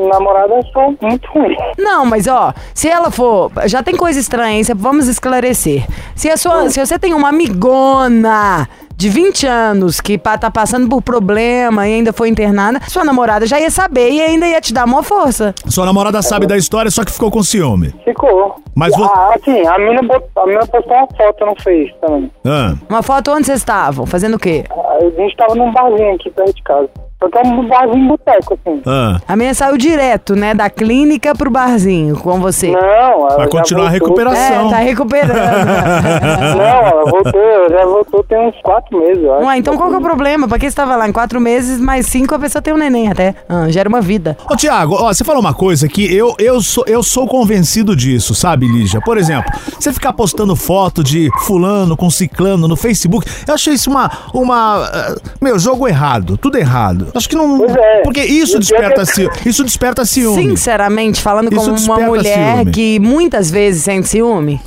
namorada 0.07 0.53
foi 0.73 0.97
muito 1.01 1.27
ruim. 1.31 1.55
Não, 1.77 2.05
mas 2.05 2.27
ó, 2.27 2.53
se 2.73 2.87
ela 2.89 3.11
for. 3.11 3.51
Já 3.65 3.81
tem 3.83 3.95
coisa 3.95 4.19
estranha, 4.19 4.57
hein? 4.57 4.63
Vamos 4.75 5.07
esclarecer. 5.07 5.85
Se, 6.15 6.29
a 6.29 6.37
sua, 6.37 6.69
se 6.69 6.83
você 6.83 6.97
tem 6.99 7.13
uma 7.13 7.29
amigona 7.29 8.67
de 8.95 9.09
20 9.09 9.45
anos 9.45 10.01
que 10.01 10.17
tá 10.17 10.49
passando 10.49 10.89
por 10.89 11.03
problema 11.03 11.87
e 11.87 11.93
ainda 11.93 12.11
foi 12.11 12.29
internada, 12.29 12.79
sua 12.87 13.03
namorada 13.03 13.45
já 13.45 13.59
ia 13.59 13.69
saber 13.69 14.09
e 14.11 14.19
ainda 14.19 14.47
ia 14.47 14.59
te 14.59 14.73
dar 14.73 14.85
uma 14.85 15.03
força. 15.03 15.53
Sua 15.67 15.85
namorada 15.85 16.19
sabe 16.23 16.47
da 16.47 16.57
história, 16.57 16.89
só 16.89 17.03
que 17.05 17.11
ficou 17.11 17.29
com 17.29 17.43
ciúme. 17.43 17.93
Ficou. 18.03 18.55
Mas 18.75 18.95
vo- 18.95 19.03
Ah, 19.05 19.35
assim, 19.35 19.65
a 19.67 19.77
mina, 19.77 20.01
bot- 20.01 20.25
a 20.35 20.45
mina 20.47 20.65
postou 20.65 20.93
uma 20.97 21.07
foto 21.15 21.45
no 21.45 21.55
Face 21.61 21.93
também. 22.01 22.31
Ah. 22.45 22.73
Uma 22.89 23.03
foto 23.03 23.31
onde 23.31 23.45
vocês 23.45 23.59
estavam? 23.59 24.05
Fazendo 24.07 24.35
o 24.35 24.39
quê? 24.39 24.63
A 24.71 25.03
gente 25.21 25.35
tava 25.35 25.53
num 25.53 25.71
barzinho 25.71 26.15
aqui 26.15 26.29
perto 26.31 26.55
de 26.55 26.63
casa. 26.63 26.89
Só 27.19 27.27
que 27.29 27.37
é 27.37 27.41
um 27.41 27.67
barzinho 27.67 28.07
boteco, 28.09 28.53
assim. 28.53 28.81
Ah. 28.85 29.19
A 29.27 29.35
menina 29.35 29.53
saiu 29.55 29.75
direto, 29.75 30.35
né? 30.35 30.53
Da 30.53 30.69
clínica 30.69 31.33
pro 31.33 31.49
barzinho 31.49 32.15
com 32.15 32.39
você. 32.39 32.71
Não, 32.71 32.79
ela 32.79 33.37
Vai 33.37 33.47
continuar 33.47 33.87
a 33.87 33.89
recuperação. 33.89 34.67
É, 34.67 34.69
tá 34.69 34.77
recuperando. 34.77 35.33
Não, 36.57 36.63
ela 36.63 37.03
voltou, 37.09 37.41
ela 37.41 37.69
já 37.69 37.85
voltou 37.85 38.23
tem 38.23 38.47
uns 38.47 38.61
quatro 38.61 38.99
meses, 38.99 39.23
eu 39.23 39.33
acho. 39.33 39.45
Ué, 39.45 39.57
então 39.57 39.75
qual 39.75 39.89
que 39.89 39.95
é 39.95 39.97
o 39.97 40.01
problema? 40.01 40.47
Pra 40.47 40.59
que 40.59 40.69
você 40.69 40.75
tava 40.75 40.95
lá 40.95 41.07
em 41.07 41.11
quatro 41.11 41.41
meses, 41.41 41.79
mais 41.79 42.05
cinco, 42.05 42.35
a 42.35 42.39
pessoa 42.39 42.61
tem 42.61 42.73
um 42.73 42.77
neném 42.77 43.09
até. 43.09 43.33
Ah, 43.49 43.67
gera 43.69 43.89
uma 43.89 44.01
vida. 44.01 44.37
Ô, 44.49 44.55
Tiago, 44.55 44.95
ó, 44.95 45.13
você 45.13 45.23
falou 45.23 45.41
uma 45.41 45.53
coisa 45.53 45.87
que 45.87 46.13
eu, 46.13 46.35
eu, 46.37 46.61
sou, 46.61 46.83
eu 46.87 47.01
sou 47.01 47.27
convencido 47.27 47.95
disso, 47.95 48.35
sabe, 48.35 48.67
Lígia? 48.67 49.01
Por 49.01 49.17
exemplo, 49.17 49.51
você 49.79 49.91
ficar 49.91 50.13
postando 50.13 50.55
foto 50.55 51.03
de 51.03 51.29
fulano 51.45 51.97
com 51.97 52.09
ciclano 52.09 52.67
no 52.67 52.75
Facebook, 52.75 53.27
eu 53.47 53.53
achei 53.53 53.73
isso 53.73 53.89
uma. 53.89 54.11
uma 54.33 54.89
eh, 54.93 55.15
meu, 55.41 55.57
jogo 55.57 55.87
errado, 55.87 56.37
tudo 56.37 56.57
errado. 56.57 57.06
Acho 57.15 57.29
que 57.29 57.35
não. 57.35 57.57
Pois 57.57 57.75
é. 57.75 58.01
Porque 58.03 58.23
isso 58.23 58.53
pior 58.59 58.59
desperta, 58.59 59.05
que- 59.05 59.13
ci- 59.13 59.29
isso 59.49 59.63
desperta 59.63 60.05
ciúme. 60.05 60.43
Sinceramente, 60.49 61.21
falando 61.21 61.51
Isso 61.53 61.65
como 61.65 61.77
uma 61.99 61.99
mulher 62.07 62.57
ciúme. 62.59 62.71
que 62.71 62.99
muitas 62.99 63.49
vezes 63.51 63.83
sente 63.83 64.07
ciúme, 64.09 64.59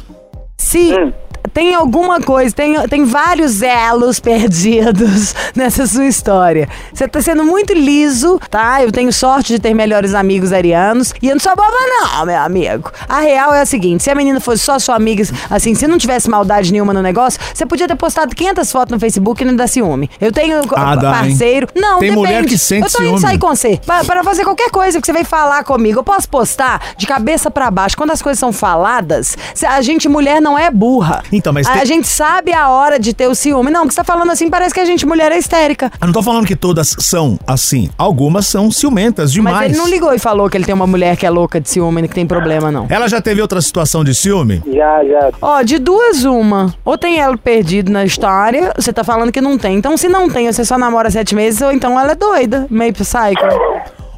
se 0.59 0.93
Hum. 0.93 1.13
Tem 1.53 1.75
alguma 1.75 2.21
coisa, 2.21 2.55
tem, 2.55 2.75
tem 2.89 3.05
vários 3.05 3.63
elos 3.63 4.21
perdidos 4.21 5.35
nessa 5.55 5.87
sua 5.87 6.07
história. 6.07 6.69
Você 6.93 7.09
tá 7.09 7.21
sendo 7.21 7.45
muito 7.45 7.73
liso, 7.73 8.41
tá? 8.51 8.83
Eu 8.83 8.93
tenho 8.93 9.13
sorte 9.13 9.55
de 9.55 9.59
ter 9.59 9.75
melhores 9.75 10.15
amigos 10.15 10.53
arianos. 10.53 11.13
E 11.23 11.29
eu 11.29 11.35
não 11.35 11.41
sou 11.41 11.55
boba, 11.57 11.71
não, 11.71 12.27
meu 12.27 12.39
amigo. 12.39 12.91
A 13.09 13.21
real 13.21 13.55
é 13.55 13.61
a 13.63 13.67
seguinte: 13.67 14.03
se 14.03 14.11
a 14.11 14.15
menina 14.15 14.41
fosse 14.41 14.63
só 14.63 14.79
sua 14.79 14.95
amiga, 14.97 15.25
assim, 15.49 15.75
se 15.75 15.87
não 15.87 15.99
tivesse 15.99 16.29
maldade 16.31 16.73
nenhuma 16.73 16.93
no 16.93 17.03
negócio, 17.03 17.41
você 17.55 17.67
podia 17.67 17.89
ter 17.89 17.97
postado 17.97 18.35
500 18.35 18.71
fotos 18.71 18.93
no 18.93 19.01
Facebook 19.01 19.43
e 19.43 19.47
não 19.47 19.57
dá 19.57 19.67
ciúme. 19.67 20.11
Eu 20.21 20.33
tenho 20.33 20.61
Ah, 20.77 20.97
dá, 20.97 21.09
hein? 21.09 21.15
parceiro. 21.29 21.69
Não, 21.75 21.99
Tem 21.99 22.11
depende. 22.11 22.17
mulher 22.17 22.45
que 22.47 22.59
sente 22.59 22.85
Eu 22.85 22.91
tô 22.91 23.03
indo 23.03 23.19
sair 23.21 23.39
com 23.39 23.49
você. 23.49 23.81
Pra, 23.85 24.05
pra 24.05 24.23
fazer 24.25 24.45
qualquer 24.45 24.71
coisa 24.71 25.01
que 25.01 25.07
você 25.07 25.13
veio 25.13 25.25
falar 25.25 25.65
comigo. 25.65 25.99
Eu 26.01 26.05
posso 26.05 26.29
postar 26.29 26.81
de 26.97 27.07
cabeça 27.07 27.51
pra 27.51 27.71
baixo. 27.71 27.97
Quando 27.97 28.11
as 28.13 28.23
coisas 28.23 28.39
são 28.39 28.53
faladas, 28.53 29.37
a 29.67 29.81
gente, 29.81 30.09
mulher, 30.09 30.41
não 30.41 30.59
é 30.59 30.71
burra. 30.71 31.23
Então, 31.33 31.53
mas 31.53 31.67
A 31.67 31.73
tem- 31.75 31.87
gente 31.87 32.09
sabe 32.09 32.53
a 32.53 32.69
hora 32.71 32.99
de 32.99 33.13
ter 33.15 33.29
o 33.29 33.35
ciúme. 33.35 33.71
Não, 33.71 33.87
que 33.87 33.95
você 33.95 33.99
tá 34.01 34.05
falando 34.05 34.31
assim, 34.31 34.49
parece 34.51 34.75
que 34.75 34.81
a 34.81 34.85
gente, 34.85 35.07
mulher, 35.07 35.31
é 35.33 35.39
histérica. 35.39 35.91
Eu 36.01 36.07
não 36.07 36.13
tô 36.13 36.23
falando 36.23 36.47
que 36.47 36.57
todas 36.57 36.97
são 36.99 37.39
assim. 37.47 37.89
Algumas 37.97 38.47
são 38.47 38.71
ciumentas 38.71 39.33
demais. 39.33 39.57
Mas 39.57 39.71
ele 39.71 39.79
não 39.79 39.89
ligou 39.89 40.13
e 40.13 40.19
falou 40.19 40.49
que 40.51 40.57
ele 40.57 40.65
tem 40.65 40.75
uma 40.75 40.87
mulher 40.87 41.17
que 41.17 41.25
é 41.27 41.31
louca 41.31 41.61
de 41.61 41.69
ciúme 41.69 42.03
e 42.03 42.09
que 42.09 42.15
tem 42.15 42.27
problema, 42.27 42.71
não. 42.71 42.87
Ela 42.89 43.09
já 43.09 43.21
teve 43.21 43.41
outra 43.43 43.61
situação 43.61 44.03
de 44.05 44.15
ciúme? 44.15 44.63
Já, 44.67 45.05
já. 45.05 45.31
Ó, 45.41 45.63
de 45.63 45.79
duas, 45.79 46.25
uma. 46.25 46.75
Ou 46.85 46.97
tem 46.99 47.19
ela 47.21 47.37
perdido 47.37 47.91
na 47.93 48.05
história, 48.05 48.73
você 48.77 48.93
tá 48.93 49.05
falando 49.05 49.31
que 49.33 49.41
não 49.41 49.57
tem. 49.59 49.77
Então, 49.77 49.97
se 49.97 50.09
não 50.09 50.29
tem, 50.29 50.51
você 50.53 50.65
só 50.65 50.77
namora 50.79 51.11
sete 51.11 51.35
meses, 51.35 51.61
ou 51.61 51.73
então 51.73 51.99
ela 51.99 52.13
é 52.13 52.15
doida, 52.15 52.67
meio 52.71 52.93
psycho. 52.93 53.11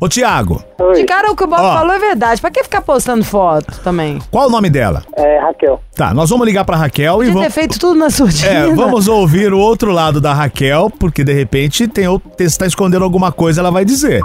Ô, 0.02 0.08
Tiago, 0.08 0.60
De 0.96 1.04
cara, 1.04 1.30
o 1.30 1.36
que 1.36 1.44
o 1.44 1.46
Bob 1.46 1.60
Ó. 1.62 1.74
falou 1.74 1.92
é 1.94 1.98
verdade. 2.00 2.40
Pra 2.40 2.50
que 2.50 2.64
ficar 2.64 2.82
postando 2.82 3.22
foto 3.24 3.78
também? 3.84 4.18
qual 4.32 4.48
o 4.48 4.50
nome 4.50 4.68
dela? 4.68 5.04
é 5.16 5.38
Raquel. 5.38 5.80
Tá, 5.94 6.12
nós 6.12 6.28
vamos 6.28 6.44
ligar 6.44 6.64
pra 6.64 6.76
Raquel 6.76 7.22
e 7.22 7.28
vamos. 7.28 7.42
ter 7.44 7.50
feito 7.50 7.78
tudo 7.78 7.94
na 8.00 8.10
surdina. 8.10 8.50
É, 8.50 8.74
vamos 8.74 9.06
ouvir 9.06 9.52
o 9.52 9.58
outro 9.60 9.92
lado 9.92 10.20
da 10.20 10.32
Raquel, 10.34 10.90
porque 10.98 11.22
de 11.22 11.32
repente 11.32 11.86
tem 11.86 12.08
outro, 12.08 12.28
você 12.36 12.58
tá 12.58 12.66
escondendo 12.66 13.04
alguma 13.04 13.30
coisa, 13.30 13.60
ela 13.60 13.70
vai 13.70 13.84
dizer. 13.84 14.20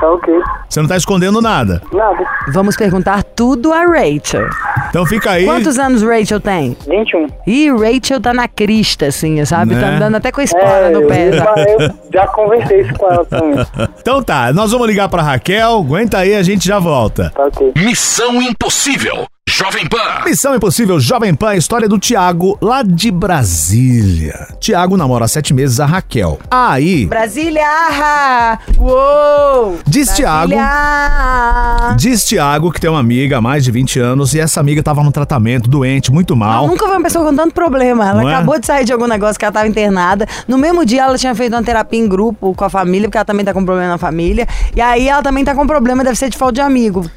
Tá 0.00 0.10
ok. 0.10 0.34
Você 0.68 0.80
não 0.80 0.88
tá 0.88 0.96
escondendo 0.96 1.40
nada. 1.40 1.82
Nada. 1.92 2.24
Vamos 2.52 2.76
perguntar 2.76 3.22
tudo 3.22 3.72
a 3.72 3.82
Rachel. 3.84 4.46
Então 4.90 5.06
fica 5.06 5.30
aí. 5.32 5.44
Quantos 5.44 5.78
anos 5.78 6.02
Rachel 6.02 6.40
tem? 6.40 6.76
21. 6.86 7.26
Ih, 7.46 7.70
Rachel 7.72 8.20
tá 8.20 8.34
na 8.34 8.46
crista, 8.46 9.06
assim, 9.06 9.42
sabe? 9.44 9.74
Né? 9.74 9.80
Tá 9.80 9.88
andando 9.96 10.14
até 10.16 10.30
com 10.30 10.40
a 10.40 10.44
espora 10.44 10.66
É, 10.66 10.90
no 10.90 11.06
pé. 11.06 11.28
eu, 11.28 11.32
já. 11.32 11.54
eu 11.56 11.90
já 12.12 12.26
conversei 12.28 12.80
isso 12.82 12.94
com 12.94 13.06
ela 13.10 13.24
também. 13.24 13.56
Então 14.00 14.22
tá, 14.22 14.52
nós 14.52 14.70
vamos 14.70 14.86
ligar 14.86 15.08
pra 15.08 15.22
Raquel, 15.22 15.78
aguenta 15.78 16.18
aí, 16.18 16.34
a 16.34 16.42
gente 16.42 16.66
já 16.66 16.78
volta. 16.78 17.32
Tá 17.34 17.44
ok. 17.46 17.72
Missão 17.76 18.40
Impossível. 18.40 19.26
Jovem 19.48 19.86
Pan. 19.86 20.24
Missão 20.24 20.56
Impossível 20.56 20.98
Jovem 20.98 21.32
Pan, 21.32 21.54
história 21.54 21.88
do 21.88 21.98
Tiago, 22.00 22.58
lá 22.60 22.82
de 22.82 23.12
Brasília. 23.12 24.48
Tiago 24.60 24.96
namora 24.96 25.24
há 25.24 25.28
sete 25.28 25.54
meses 25.54 25.78
a 25.78 25.86
Raquel. 25.86 26.38
Aí, 26.50 27.06
Brasília! 27.06 27.62
ah, 27.64 28.58
Uou! 28.76 29.78
Diz 29.86 30.08
Thiago. 30.10 30.48
Brasília! 30.48 31.94
diz 31.96 32.24
Tiago 32.26 32.72
que 32.72 32.80
tem 32.80 32.90
uma 32.90 32.98
amiga 32.98 33.38
há 33.38 33.40
mais 33.40 33.64
de 33.64 33.70
20 33.70 34.00
anos 34.00 34.34
e 34.34 34.40
essa 34.40 34.58
amiga 34.58 34.82
tava 34.82 35.02
no 35.04 35.12
tratamento, 35.12 35.70
doente, 35.70 36.10
muito 36.12 36.32
Eu 36.32 36.36
mal. 36.36 36.66
nunca 36.66 36.84
vi 36.84 36.90
uma 36.92 37.02
pessoa 37.02 37.24
com 37.24 37.34
tanto 37.34 37.54
problema. 37.54 38.04
Ela 38.08 38.22
Não 38.22 38.28
é? 38.28 38.34
acabou 38.34 38.58
de 38.58 38.66
sair 38.66 38.84
de 38.84 38.92
algum 38.92 39.06
negócio 39.06 39.38
que 39.38 39.44
ela 39.44 39.52
tava 39.52 39.68
internada. 39.68 40.26
No 40.48 40.58
mesmo 40.58 40.84
dia, 40.84 41.02
ela 41.04 41.16
tinha 41.16 41.34
feito 41.36 41.54
uma 41.54 41.62
terapia 41.62 42.00
em 42.00 42.08
grupo 42.08 42.52
com 42.52 42.64
a 42.64 42.68
família, 42.68 43.08
porque 43.08 43.16
ela 43.16 43.24
também 43.24 43.44
tá 43.44 43.54
com 43.54 43.64
problema 43.64 43.90
na 43.90 43.98
família. 43.98 44.46
E 44.74 44.80
aí, 44.82 45.08
ela 45.08 45.22
também 45.22 45.44
tá 45.44 45.54
com 45.54 45.66
problema, 45.66 46.02
deve 46.04 46.16
ser 46.16 46.28
de 46.28 46.36
falta 46.36 46.54
de 46.54 46.60
amigo. 46.60 47.08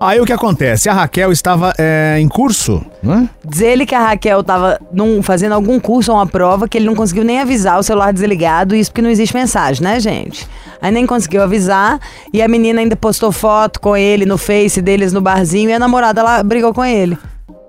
Aí 0.00 0.20
o 0.20 0.24
que 0.24 0.32
acontece? 0.32 0.88
A 0.88 0.92
Raquel 0.94 1.30
estava 1.30 1.72
é, 1.78 2.16
em 2.18 2.26
curso, 2.28 2.84
né? 3.02 3.28
Diz 3.44 3.60
ele 3.60 3.86
que 3.86 3.94
a 3.94 4.00
Raquel 4.00 4.42
tava 4.42 4.80
num- 4.92 5.22
fazendo 5.22 5.52
algum 5.52 5.78
curso 5.78 6.10
ou 6.10 6.18
uma 6.18 6.26
prova 6.26 6.66
que 6.66 6.76
ele 6.76 6.86
não 6.86 6.94
conseguiu 6.94 7.22
nem 7.24 7.38
avisar 7.40 7.78
o 7.78 7.82
celular 7.82 8.12
desligado, 8.12 8.74
isso 8.74 8.90
porque 8.90 9.02
não 9.02 9.10
existe 9.10 9.34
mensagem, 9.36 9.82
né, 9.82 10.00
gente? 10.00 10.48
Aí 10.80 10.90
nem 10.90 11.06
conseguiu 11.06 11.42
avisar 11.42 12.00
e 12.32 12.42
a 12.42 12.48
menina 12.48 12.80
ainda 12.80 12.96
postou 12.96 13.30
foto 13.30 13.80
com 13.80 13.96
ele 13.96 14.26
no 14.26 14.36
Face 14.36 14.82
deles 14.82 15.12
no 15.12 15.20
barzinho 15.20 15.70
e 15.70 15.72
a 15.72 15.78
namorada 15.78 16.22
lá 16.22 16.42
brigou 16.42 16.74
com 16.74 16.84
ele. 16.84 17.16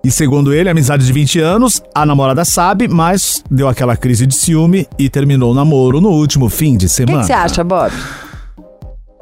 E 0.03 0.11
segundo 0.11 0.53
ele, 0.53 0.69
amizade 0.69 1.05
de 1.05 1.13
20 1.13 1.39
anos, 1.39 1.81
a 1.95 2.05
namorada 2.05 2.43
sabe, 2.43 2.87
mas 2.89 3.41
deu 3.49 3.69
aquela 3.69 3.95
crise 3.95 4.25
de 4.25 4.35
ciúme 4.35 4.85
e 4.99 5.07
terminou 5.07 5.51
o 5.51 5.53
namoro 5.55 6.01
no 6.01 6.09
último 6.09 6.49
fim 6.49 6.75
de 6.75 6.87
O 6.87 6.89
semana. 6.89 7.19
que 7.21 7.27
você 7.27 7.33
acha, 7.33 7.63
Bob? 7.63 7.93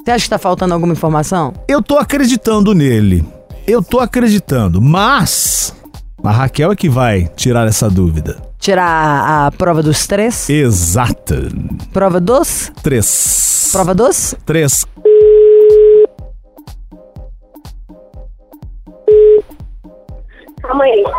Você 0.04 0.12
acha 0.12 0.24
que 0.24 0.30
tá 0.30 0.40
faltando 0.40 0.74
alguma 0.74 0.94
informação? 0.94 1.54
Eu 1.68 1.82
tô 1.82 1.98
acreditando 1.98 2.74
nele. 2.74 3.24
Eu 3.68 3.84
tô 3.84 4.00
acreditando, 4.00 4.82
mas 4.82 5.76
a 6.24 6.32
Raquel 6.32 6.72
é 6.72 6.76
que 6.76 6.90
vai 6.90 7.30
tirar 7.36 7.68
essa 7.68 7.90
dúvida. 7.90 8.38
Tirar 8.60 9.46
a, 9.48 9.52
prova 9.52 9.84
dos 9.84 10.08
três? 10.08 10.50
Exata. 10.50 11.48
Prova 11.94 12.20
dos? 12.20 12.72
Três. 12.82 13.70
Prova 13.72 13.94
dos? 13.94 14.36
Três. 14.46 14.86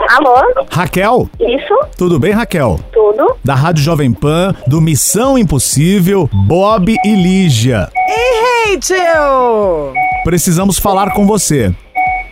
Alô? 0.09 0.35
Raquel, 0.71 1.29
Isso? 1.38 1.75
tudo 1.97 2.18
bem, 2.18 2.33
Raquel? 2.33 2.79
Tudo? 2.92 3.37
Da 3.45 3.55
Rádio 3.55 3.83
Jovem 3.83 4.12
Pan, 4.12 4.55
do 4.66 4.81
Missão 4.81 5.38
Impossível, 5.38 6.29
Bob 6.33 6.95
e 7.05 7.14
Lígia. 7.14 7.88
Ei, 8.09 8.52
Rachel! 8.64 9.92
Precisamos 10.25 10.79
falar 10.79 11.12
com 11.12 11.27
você. 11.27 11.75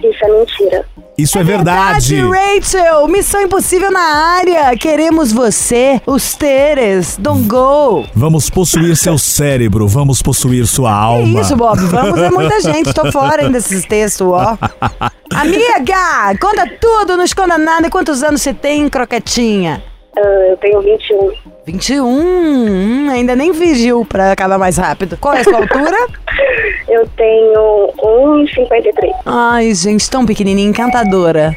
Isso 0.02 0.24
é 0.24 0.28
mentira. 0.28 0.86
Isso 1.18 1.38
é, 1.38 1.44
verdade. 1.44 2.20
Rachel! 2.22 3.08
Missão 3.08 3.42
Impossível 3.42 3.90
na 3.90 4.36
área! 4.38 4.76
Queremos 4.76 5.32
você, 5.32 6.00
os 6.06 6.34
teres, 6.34 7.16
don't 7.18 7.46
go! 7.46 8.06
Vamos 8.14 8.48
possuir 8.48 8.96
seu 8.96 9.18
cérebro, 9.18 9.86
vamos 9.88 10.22
possuir 10.22 10.66
sua 10.66 10.90
Que 10.90 10.94
alma. 10.96 11.40
isso, 11.40 11.56
Bob? 11.56 11.78
Vamos 11.78 12.18
é 12.20 12.30
muita 12.30 12.60
gente, 12.60 12.94
tô 12.94 13.10
fora 13.12 13.42
ainda 13.42 13.58
desses 13.58 13.84
textos, 13.84 14.26
ó. 14.26 14.56
Amiga, 15.34 16.38
conta 16.40 16.66
tudo, 16.80 17.16
não 17.16 17.24
esconda 17.24 17.58
nada. 17.58 17.90
Quantos 17.90 18.22
anos 18.22 18.40
você 18.40 18.54
tem, 18.54 18.88
croquetinha? 18.88 19.82
Ah, 20.22 20.46
eu 20.50 20.56
tenho 20.58 20.80
21. 20.82 21.30
21? 21.66 22.04
Hum, 22.06 23.08
ainda 23.10 23.34
nem 23.36 23.54
fingiu 23.54 24.04
pra 24.04 24.32
acabar 24.32 24.58
mais 24.58 24.76
rápido. 24.76 25.16
Qual 25.20 25.34
é 25.34 25.40
a 25.40 25.44
sua 25.44 25.56
altura? 25.58 25.96
Eu 26.88 27.06
tenho 27.16 27.88
1,53. 28.02 29.12
Ai, 29.24 29.72
gente, 29.74 30.10
tão 30.10 30.26
pequenininha, 30.26 30.68
encantadora. 30.68 31.54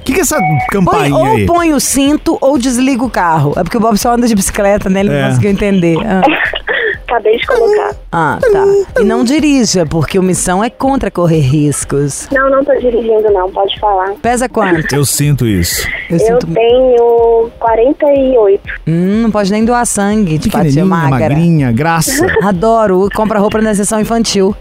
O 0.00 0.02
que, 0.02 0.12
que 0.14 0.18
é 0.18 0.22
essa 0.22 0.36
Põe, 0.36 0.58
campainha 0.72 1.14
ou 1.16 1.24
aí? 1.36 1.46
põe 1.46 1.72
o 1.72 1.78
cinto 1.78 2.36
ou 2.40 2.58
desliga 2.58 3.04
o 3.04 3.10
carro. 3.10 3.52
É 3.56 3.62
porque 3.62 3.76
o 3.76 3.80
Bob 3.80 3.96
só 3.96 4.14
anda 4.14 4.26
de 4.26 4.34
bicicleta, 4.34 4.88
né? 4.90 5.00
Ele 5.00 5.10
É. 5.12 5.20
não 5.22 5.28
conseguiu 5.28 5.50
entender. 5.50 5.96
Ah. 6.04 6.22
Acabei 7.08 7.38
de 7.38 7.46
colocar. 7.46 7.96
Ah, 8.12 8.38
tá. 8.40 9.00
E 9.00 9.04
não 9.04 9.24
dirija, 9.24 9.86
porque 9.86 10.18
o 10.18 10.22
missão 10.22 10.62
é 10.62 10.68
contra 10.68 11.10
correr 11.10 11.40
riscos. 11.40 12.28
Não, 12.30 12.50
não 12.50 12.62
tô 12.62 12.74
dirigindo 12.74 13.30
não, 13.32 13.50
pode 13.50 13.78
falar. 13.80 14.10
Pesa 14.20 14.46
quanto? 14.46 14.94
Eu 14.94 15.06
sinto 15.06 15.46
isso. 15.46 15.88
Eu 16.10 16.18
Eu 16.18 16.26
sinto. 16.40 16.46
tenho 16.52 17.50
48. 17.58 18.62
Hum, 18.86 19.22
não 19.22 19.30
pode 19.30 19.50
nem 19.50 19.64
doar 19.64 19.86
sangue 19.86 20.36
de 20.36 20.50
fatia 20.50 20.68
Pequenininha, 20.70 20.84
magra. 20.84 21.28
magrinha, 21.30 21.72
graça. 21.72 22.26
Adoro. 22.42 23.08
Compra 23.14 23.38
roupa 23.38 23.58
na 23.62 23.74
seção 23.74 23.98
infantil. 24.00 24.54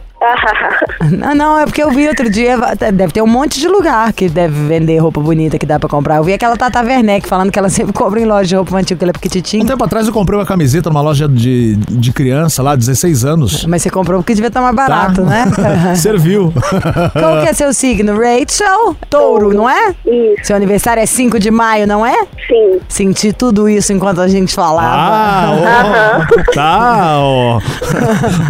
Não, 1.12 1.36
não, 1.36 1.60
é 1.60 1.66
porque 1.66 1.82
eu 1.82 1.92
vi 1.92 2.08
outro 2.08 2.30
dia, 2.30 2.58
deve 2.92 3.14
ter 3.14 3.22
um 3.22 3.28
monte 3.28 3.60
de 3.60 3.68
lugar 3.68 4.12
que 4.14 4.28
deve 4.28 4.68
vender 4.68 4.98
roupa 4.98 5.22
bonita 5.22 5.60
que 5.60 5.66
dá 5.66 5.80
pra 5.80 5.88
comprar. 5.88 6.18
Eu 6.18 6.24
vi 6.24 6.34
aquela 6.34 6.58
Tata 6.58 6.82
Werneck 6.82 7.28
falando 7.28 7.52
que 7.52 7.60
ela 7.60 7.70
sempre 7.70 7.94
compra 7.94 8.20
em 8.20 8.26
loja 8.26 8.48
de 8.48 8.56
roupa 8.56 8.72
infantil, 8.72 8.98
que 8.98 9.04
ela 9.04 9.12
é 9.12 9.12
Um 9.12 9.14
pequititinha. 9.14 9.66
tempo 9.66 9.84
atrás 9.84 10.08
eu 10.08 10.14
comprei 10.14 10.38
uma 10.40 10.46
camiseta 10.46 10.90
numa 10.90 11.02
loja 11.02 11.28
de, 11.28 11.76
de 11.76 12.12
criança 12.12 12.64
lá, 12.64 12.76
16 12.76 13.26
anos. 13.26 13.66
Mas 13.66 13.84
você 13.84 13.90
comprou 13.90 14.20
porque 14.20 14.34
devia 14.34 14.48
estar 14.48 14.62
mais 14.62 14.76
Tá? 14.76 14.88
barato, 14.88 15.22
né? 15.24 15.46
Serviu. 15.96 16.52
Qual 17.14 17.42
que 17.44 17.50
é 17.50 17.54
seu 17.54 17.74
signo? 17.74 18.14
Rachel? 18.18 18.96
Touro, 19.10 19.54
não 19.54 19.70
é? 19.70 19.96
Isso, 20.06 20.46
Seu 20.48 20.56
aniversário 20.56 21.02
é 21.02 21.06
5 21.06 21.40
de 21.40 21.52
maio, 21.52 21.86
não 21.88 22.06
é? 22.06 22.16
sim. 22.48 22.80
Senti 22.90 23.32
tudo 23.34 23.68
isso 23.70 23.94
enquanto 23.94 24.20
a 24.22 24.28
gente 24.28 24.54
falava. 24.54 24.88
Ah, 24.96 26.20
ó. 26.48 26.54
Tá, 26.54 27.18
ó. 27.20 27.60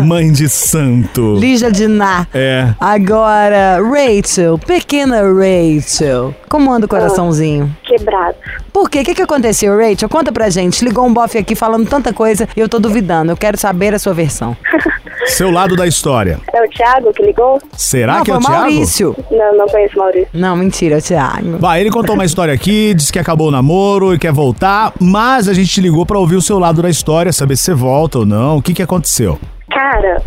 Mãe 0.04 0.32
de 0.32 0.48
santo. 0.50 1.36
Lígia 1.36 1.67
de 1.72 1.88
Ná. 1.88 2.28
É. 2.34 2.74
Agora, 2.80 3.80
Rachel, 3.82 4.58
pequena 4.58 5.22
Rachel. 5.22 6.34
Como 6.50 6.72
anda 6.72 6.86
o 6.86 6.90
coraçãozinho? 6.90 7.76
Quebrado. 7.84 8.36
Por 8.72 8.90
quê? 8.90 9.02
O 9.02 9.04
que, 9.04 9.16
que 9.16 9.22
aconteceu, 9.22 9.78
Rachel? 9.78 10.10
Conta 10.10 10.32
pra 10.32 10.50
gente. 10.50 10.84
Ligou 10.84 11.06
um 11.06 11.14
bofe 11.14 11.38
aqui 11.38 11.56
falando 11.56 11.88
tanta 11.88 12.14
coisa 12.14 12.48
e 12.56 12.60
eu 12.60 12.70
tô 12.70 12.80
duvidando. 12.80 13.32
Eu 13.32 13.38
quero 13.38 13.58
saber 13.58 13.94
a 13.94 14.00
sua 14.00 14.14
versão. 14.14 14.56
Seu 15.28 15.52
lado 15.52 15.76
da 15.76 15.86
história. 15.86 16.40
É 16.54 16.64
o 16.64 16.70
Thiago 16.70 17.12
que 17.14 17.22
ligou? 17.22 17.62
Será 17.76 18.18
não, 18.18 18.24
que 18.24 18.32
é 18.32 18.34
o 18.34 18.38
o 18.38 18.40
Thiago? 18.40 18.60
Maurício. 18.60 19.16
Não, 19.30 19.58
não 19.58 19.66
conheço 19.68 19.98
Maurício. 19.98 20.30
Não, 20.34 20.56
mentira, 20.56 20.96
é 20.96 20.98
o 21.00 21.02
Thiago. 21.02 21.58
Vai, 21.60 21.82
ele 21.82 21.92
contou 21.92 22.16
uma 22.16 22.24
história 22.24 22.54
aqui, 22.54 22.94
disse 22.94 23.12
que 23.12 23.20
acabou 23.20 23.50
o 23.50 23.52
namoro 23.52 24.14
e 24.14 24.20
quer 24.20 24.32
voltar, 24.32 24.94
mas 25.02 25.50
a 25.50 25.54
gente 25.54 25.70
te 25.70 25.82
ligou 25.82 26.06
pra 26.06 26.18
ouvir 26.18 26.38
o 26.38 26.42
seu 26.42 26.58
lado 26.58 26.82
da 26.82 26.90
história, 26.90 27.34
saber 27.34 27.58
se 27.58 27.64
você 27.64 27.74
volta 27.74 28.20
ou 28.20 28.26
não. 28.26 28.58
O 28.58 28.62
que 28.62 28.74
que 28.74 28.82
aconteceu? 28.82 29.38
Cara, 29.70 30.22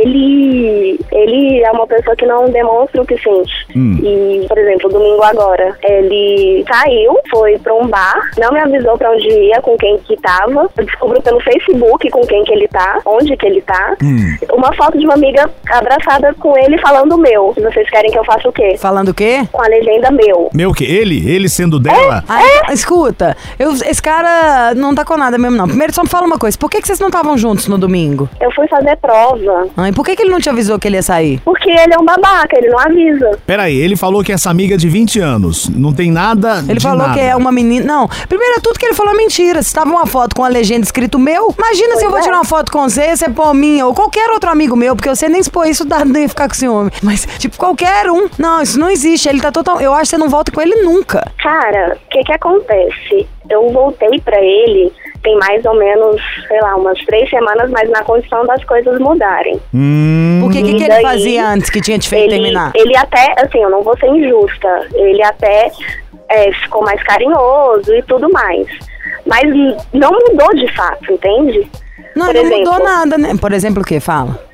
ele 0.00 0.98
ele 1.12 1.60
é 1.62 1.70
uma 1.70 1.86
pessoa 1.86 2.16
que 2.16 2.26
não 2.26 2.48
demonstra 2.50 3.02
o 3.02 3.06
que 3.06 3.16
sente. 3.18 3.52
Hum. 3.76 3.98
E, 4.02 4.46
por 4.48 4.58
exemplo, 4.58 4.88
domingo 4.90 5.22
agora, 5.22 5.76
ele 5.82 6.64
saiu, 6.68 7.18
foi 7.30 7.58
pra 7.58 7.74
um 7.74 7.86
bar, 7.86 8.30
não 8.38 8.52
me 8.52 8.60
avisou 8.60 8.96
pra 8.98 9.10
onde 9.12 9.28
ia, 9.28 9.60
com 9.60 9.76
quem 9.76 9.98
que 9.98 10.16
tava. 10.16 10.68
Eu 10.76 10.84
descubro 10.84 11.20
pelo 11.22 11.40
Facebook 11.40 12.08
com 12.10 12.22
quem 12.26 12.44
que 12.44 12.52
ele 12.52 12.68
tá, 12.68 13.00
onde 13.04 13.36
que 13.36 13.46
ele 13.46 13.60
tá. 13.62 13.96
Hum. 14.02 14.36
Uma 14.52 14.72
foto 14.74 14.98
de 14.98 15.04
uma 15.04 15.14
amiga 15.14 15.50
abraçada 15.70 16.34
com 16.38 16.56
ele 16.58 16.78
falando 16.78 17.16
meu. 17.18 17.52
Vocês 17.56 17.88
querem 17.90 18.10
que 18.10 18.18
eu 18.18 18.24
faça 18.24 18.48
o 18.48 18.52
quê? 18.52 18.76
Falando 18.78 19.08
o 19.10 19.14
quê? 19.14 19.42
Com 19.52 19.62
a 19.62 19.66
legenda 19.66 20.10
meu. 20.10 20.50
Meu 20.54 20.72
que? 20.72 20.84
Ele? 20.84 21.28
Ele 21.30 21.48
sendo 21.48 21.78
dela? 21.78 22.24
Ah, 22.28 22.40
então, 22.42 22.74
escuta, 22.74 23.36
eu- 23.58 23.72
esse 23.72 24.02
cara 24.02 24.74
não 24.74 24.94
tá 24.94 25.04
com 25.04 25.16
nada 25.16 25.36
mesmo, 25.38 25.56
não. 25.56 25.66
Primeiro, 25.68 25.92
só 25.94 26.02
me 26.02 26.08
fala 26.08 26.26
uma 26.26 26.38
coisa. 26.38 26.56
Por 26.58 26.70
que, 26.70 26.80
que 26.80 26.86
vocês 26.86 26.98
não 27.00 27.08
estavam 27.08 27.36
juntos 27.36 27.66
no 27.68 27.76
domingo? 27.78 28.28
Eu 28.40 28.50
fui 28.52 28.66
fazer 28.68 28.96
prova. 28.96 29.68
Ah, 29.76 29.88
e 29.90 29.92
por 29.92 30.04
que, 30.04 30.16
que 30.16 30.22
ele 30.22 30.30
não 30.30 30.40
te 30.40 30.48
avisou 30.48 30.78
que 30.78 30.88
ele 30.88 30.96
ia 30.96 31.02
sair? 31.02 31.40
Porque 31.44 31.70
ele 31.70 31.92
é 31.94 31.98
um 32.00 32.04
babaca, 32.04 32.56
ele 32.56 32.68
não 32.68 32.78
avisa. 32.78 33.38
Peraí, 33.46 33.76
ele 33.76 33.96
falou 33.96 34.22
que 34.24 34.32
essa 34.32 34.48
amiga 34.50 34.74
é 34.74 34.78
de 34.78 34.88
20 34.88 35.18
anos. 35.20 35.68
Não 35.68 35.92
tem 35.92 36.10
nada. 36.10 36.64
Ele 36.68 36.78
de 36.78 36.82
falou 36.82 37.06
nada. 37.06 37.14
que 37.14 37.20
é 37.20 37.34
uma 37.36 37.50
menina. 37.52 37.84
Não, 37.84 38.08
primeiro 38.28 38.54
é 38.56 38.60
tudo 38.60 38.78
que 38.78 38.86
ele 38.86 38.94
falou 38.94 39.12
é 39.12 39.16
mentira. 39.16 39.62
Se 39.62 39.74
tava 39.74 39.90
uma 39.90 40.06
foto 40.06 40.34
com 40.34 40.44
a 40.44 40.48
legenda 40.48 40.82
escrito 40.84 41.18
meu, 41.18 41.54
imagina 41.58 41.96
se 41.96 42.04
eu 42.04 42.10
vou 42.10 42.20
Pois 42.20 42.22
é. 42.22 42.24
tirar 42.24 42.36
uma 42.38 42.44
foto 42.44 42.70
com 42.72 42.88
você, 42.88 43.16
você 43.16 43.28
pôr 43.28 43.52
minha 43.54 43.86
ou 43.86 43.94
qualquer 43.94 44.30
outro 44.30 44.50
amigo 44.50 44.76
meu, 44.76 44.94
porque 44.94 45.08
você 45.08 45.28
nem 45.28 45.40
expôs 45.40 45.70
isso, 45.70 45.84
dá, 45.84 46.02
nem 46.06 46.22
ia 46.22 46.28
ficar 46.28 46.48
com 46.48 46.54
ciúme. 46.54 46.90
Mas, 47.02 47.26
tipo, 47.38 47.56
qualquer 47.56 48.10
um. 48.10 48.28
Não, 48.38 48.62
isso 48.62 48.78
não 48.78 48.88
existe. 48.90 49.28
Ele 49.28 49.40
tá 49.40 49.50
total. 49.50 49.80
Eu 49.80 49.92
acho 49.92 50.02
que 50.02 50.08
você 50.08 50.18
não 50.18 50.28
volta 50.28 50.52
com 50.52 50.60
ele 50.60 50.76
nunca. 50.82 51.26
Cara, 51.42 51.96
o 51.96 52.10
que 52.10 52.22
que 52.22 52.32
acontece? 52.32 53.26
Eu 53.48 53.68
voltei 53.70 54.20
pra 54.20 54.38
ele 54.40 54.92
tem 55.22 55.36
mais 55.38 55.64
ou 55.64 55.74
menos, 55.74 56.20
sei 56.48 56.60
lá, 56.60 56.76
umas 56.76 56.98
três 57.04 57.28
semanas, 57.28 57.70
mas 57.70 57.88
na 57.90 58.02
condição 58.02 58.44
das 58.46 58.62
coisas 58.64 58.98
mudarem. 58.98 59.60
Hum, 59.74 60.38
Por 60.42 60.50
que, 60.52 60.62
que, 60.62 60.74
que 60.74 60.82
ele 60.84 60.88
daí, 60.88 61.02
fazia 61.02 61.48
antes 61.48 61.70
que 61.70 61.80
tinha 61.80 61.98
te 61.98 62.08
feito 62.08 62.32
Ele, 62.32 62.42
terminar? 62.42 62.72
ele 62.74 62.96
até, 62.96 63.34
assim, 63.38 63.62
eu 63.62 63.70
não 63.70 63.82
vou 63.82 63.96
ser 63.98 64.06
injusta, 64.08 64.86
ele 64.94 65.22
até 65.22 65.70
é, 66.28 66.52
ficou 66.52 66.82
mais 66.82 67.02
carinhoso 67.02 67.94
e 67.94 68.02
tudo 68.02 68.30
mais. 68.32 68.66
Mas 69.26 69.44
não 69.92 70.10
mudou 70.10 70.48
de 70.54 70.74
fato, 70.74 71.12
entende? 71.12 71.70
Não, 72.16 72.26
por 72.26 72.34
não 72.34 72.42
exemplo, 72.42 72.72
mudou 72.72 72.84
nada, 72.84 73.18
né? 73.18 73.32
Por 73.40 73.52
exemplo, 73.52 73.82
o 73.82 73.84
que? 73.84 74.00
Fala. 74.00 74.49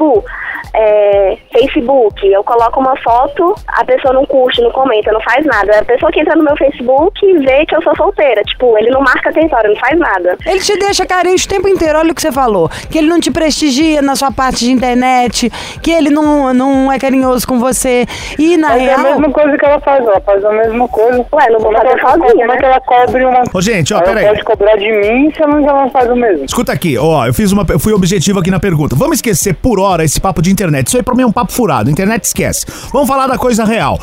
Tipo, 0.00 0.24
é, 0.72 1.36
Facebook, 1.52 2.26
eu 2.26 2.42
coloco 2.42 2.80
uma 2.80 2.96
foto, 3.02 3.54
a 3.68 3.84
pessoa 3.84 4.14
não 4.14 4.24
curte, 4.24 4.62
não 4.62 4.70
comenta, 4.70 5.12
não 5.12 5.20
faz 5.20 5.44
nada. 5.44 5.78
A 5.80 5.84
pessoa 5.84 6.10
que 6.10 6.20
entra 6.20 6.34
no 6.36 6.42
meu 6.44 6.56
Facebook 6.56 7.20
vê 7.40 7.66
que 7.66 7.76
eu 7.76 7.82
sou 7.82 7.94
solteira. 7.96 8.42
Tipo, 8.44 8.78
ele 8.78 8.88
não 8.88 9.02
marca 9.02 9.30
território, 9.30 9.70
não 9.74 9.76
faz 9.80 9.98
nada. 9.98 10.38
Ele 10.46 10.60
te 10.60 10.78
deixa 10.78 11.04
carente 11.04 11.44
o 11.44 11.48
tempo 11.50 11.68
inteiro, 11.68 11.98
olha 11.98 12.12
o 12.12 12.14
que 12.14 12.22
você 12.22 12.32
falou. 12.32 12.70
Que 12.90 12.96
ele 12.96 13.08
não 13.08 13.20
te 13.20 13.30
prestigia 13.30 14.00
na 14.00 14.16
sua 14.16 14.32
parte 14.32 14.64
de 14.64 14.70
internet, 14.70 15.50
que 15.82 15.90
ele 15.90 16.08
não, 16.08 16.54
não 16.54 16.90
é 16.90 16.98
carinhoso 16.98 17.46
com 17.46 17.58
você. 17.58 18.06
E 18.38 18.56
na 18.56 18.68
Mas 18.70 18.82
é 18.82 18.94
a 18.94 18.96
real. 18.96 19.12
mesma 19.12 19.30
coisa 19.32 19.58
que 19.58 19.64
ela 19.66 19.80
faz, 19.80 20.02
ela 20.06 20.20
faz 20.22 20.42
a 20.46 20.50
mesma 20.52 20.88
coisa. 20.88 21.26
Ué, 21.30 21.50
não 21.50 21.60
vou 21.60 21.72
Como 21.72 21.76
é 21.76 21.80
que 21.80 22.00
fazer 22.00 22.00
ela- 22.00 22.10
sozinha, 22.12 22.32
Como 22.46 22.52
é 22.52 22.54
né? 22.54 22.56
que 22.58 22.64
ela 22.64 22.80
cobre 22.80 23.24
uma... 23.26 23.42
Ô, 23.52 23.60
gente, 23.60 23.92
ó, 23.92 23.98
ela 23.98 24.06
peraí. 24.06 24.26
pode 24.28 24.44
cobrar 24.44 24.76
de 24.76 24.90
mim 24.92 25.30
se 25.34 25.42
ela 25.42 25.52
não- 25.60 25.68
ela 25.68 25.82
não 25.82 25.90
faz 25.90 26.08
o 26.10 26.16
mesmo. 26.16 26.44
Escuta 26.46 26.72
aqui, 26.72 26.96
ó, 26.96 27.26
eu 27.26 27.34
fiz 27.34 27.52
uma, 27.52 27.66
eu 27.68 27.78
fui 27.78 27.92
objetivo 27.92 28.38
aqui 28.40 28.50
na 28.50 28.60
pergunta. 28.60 28.96
Vamos 28.96 29.16
esquecer 29.18 29.54
por 29.54 29.78
hora 29.78 29.89
esse 29.98 30.20
papo 30.20 30.40
de 30.40 30.50
internet. 30.52 30.86
Isso 30.86 30.96
aí 30.96 31.02
pra 31.02 31.14
mim 31.14 31.22
é 31.22 31.26
um 31.26 31.32
papo 31.32 31.50
furado. 31.52 31.90
Internet 31.90 32.22
esquece. 32.24 32.64
Vamos 32.92 33.08
falar 33.08 33.26
da 33.26 33.36
coisa 33.36 33.64
real. 33.64 33.98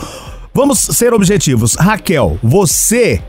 Vamos 0.54 0.80
ser 0.80 1.14
objetivos. 1.14 1.76
Raquel, 1.76 2.38
você, 2.44 3.22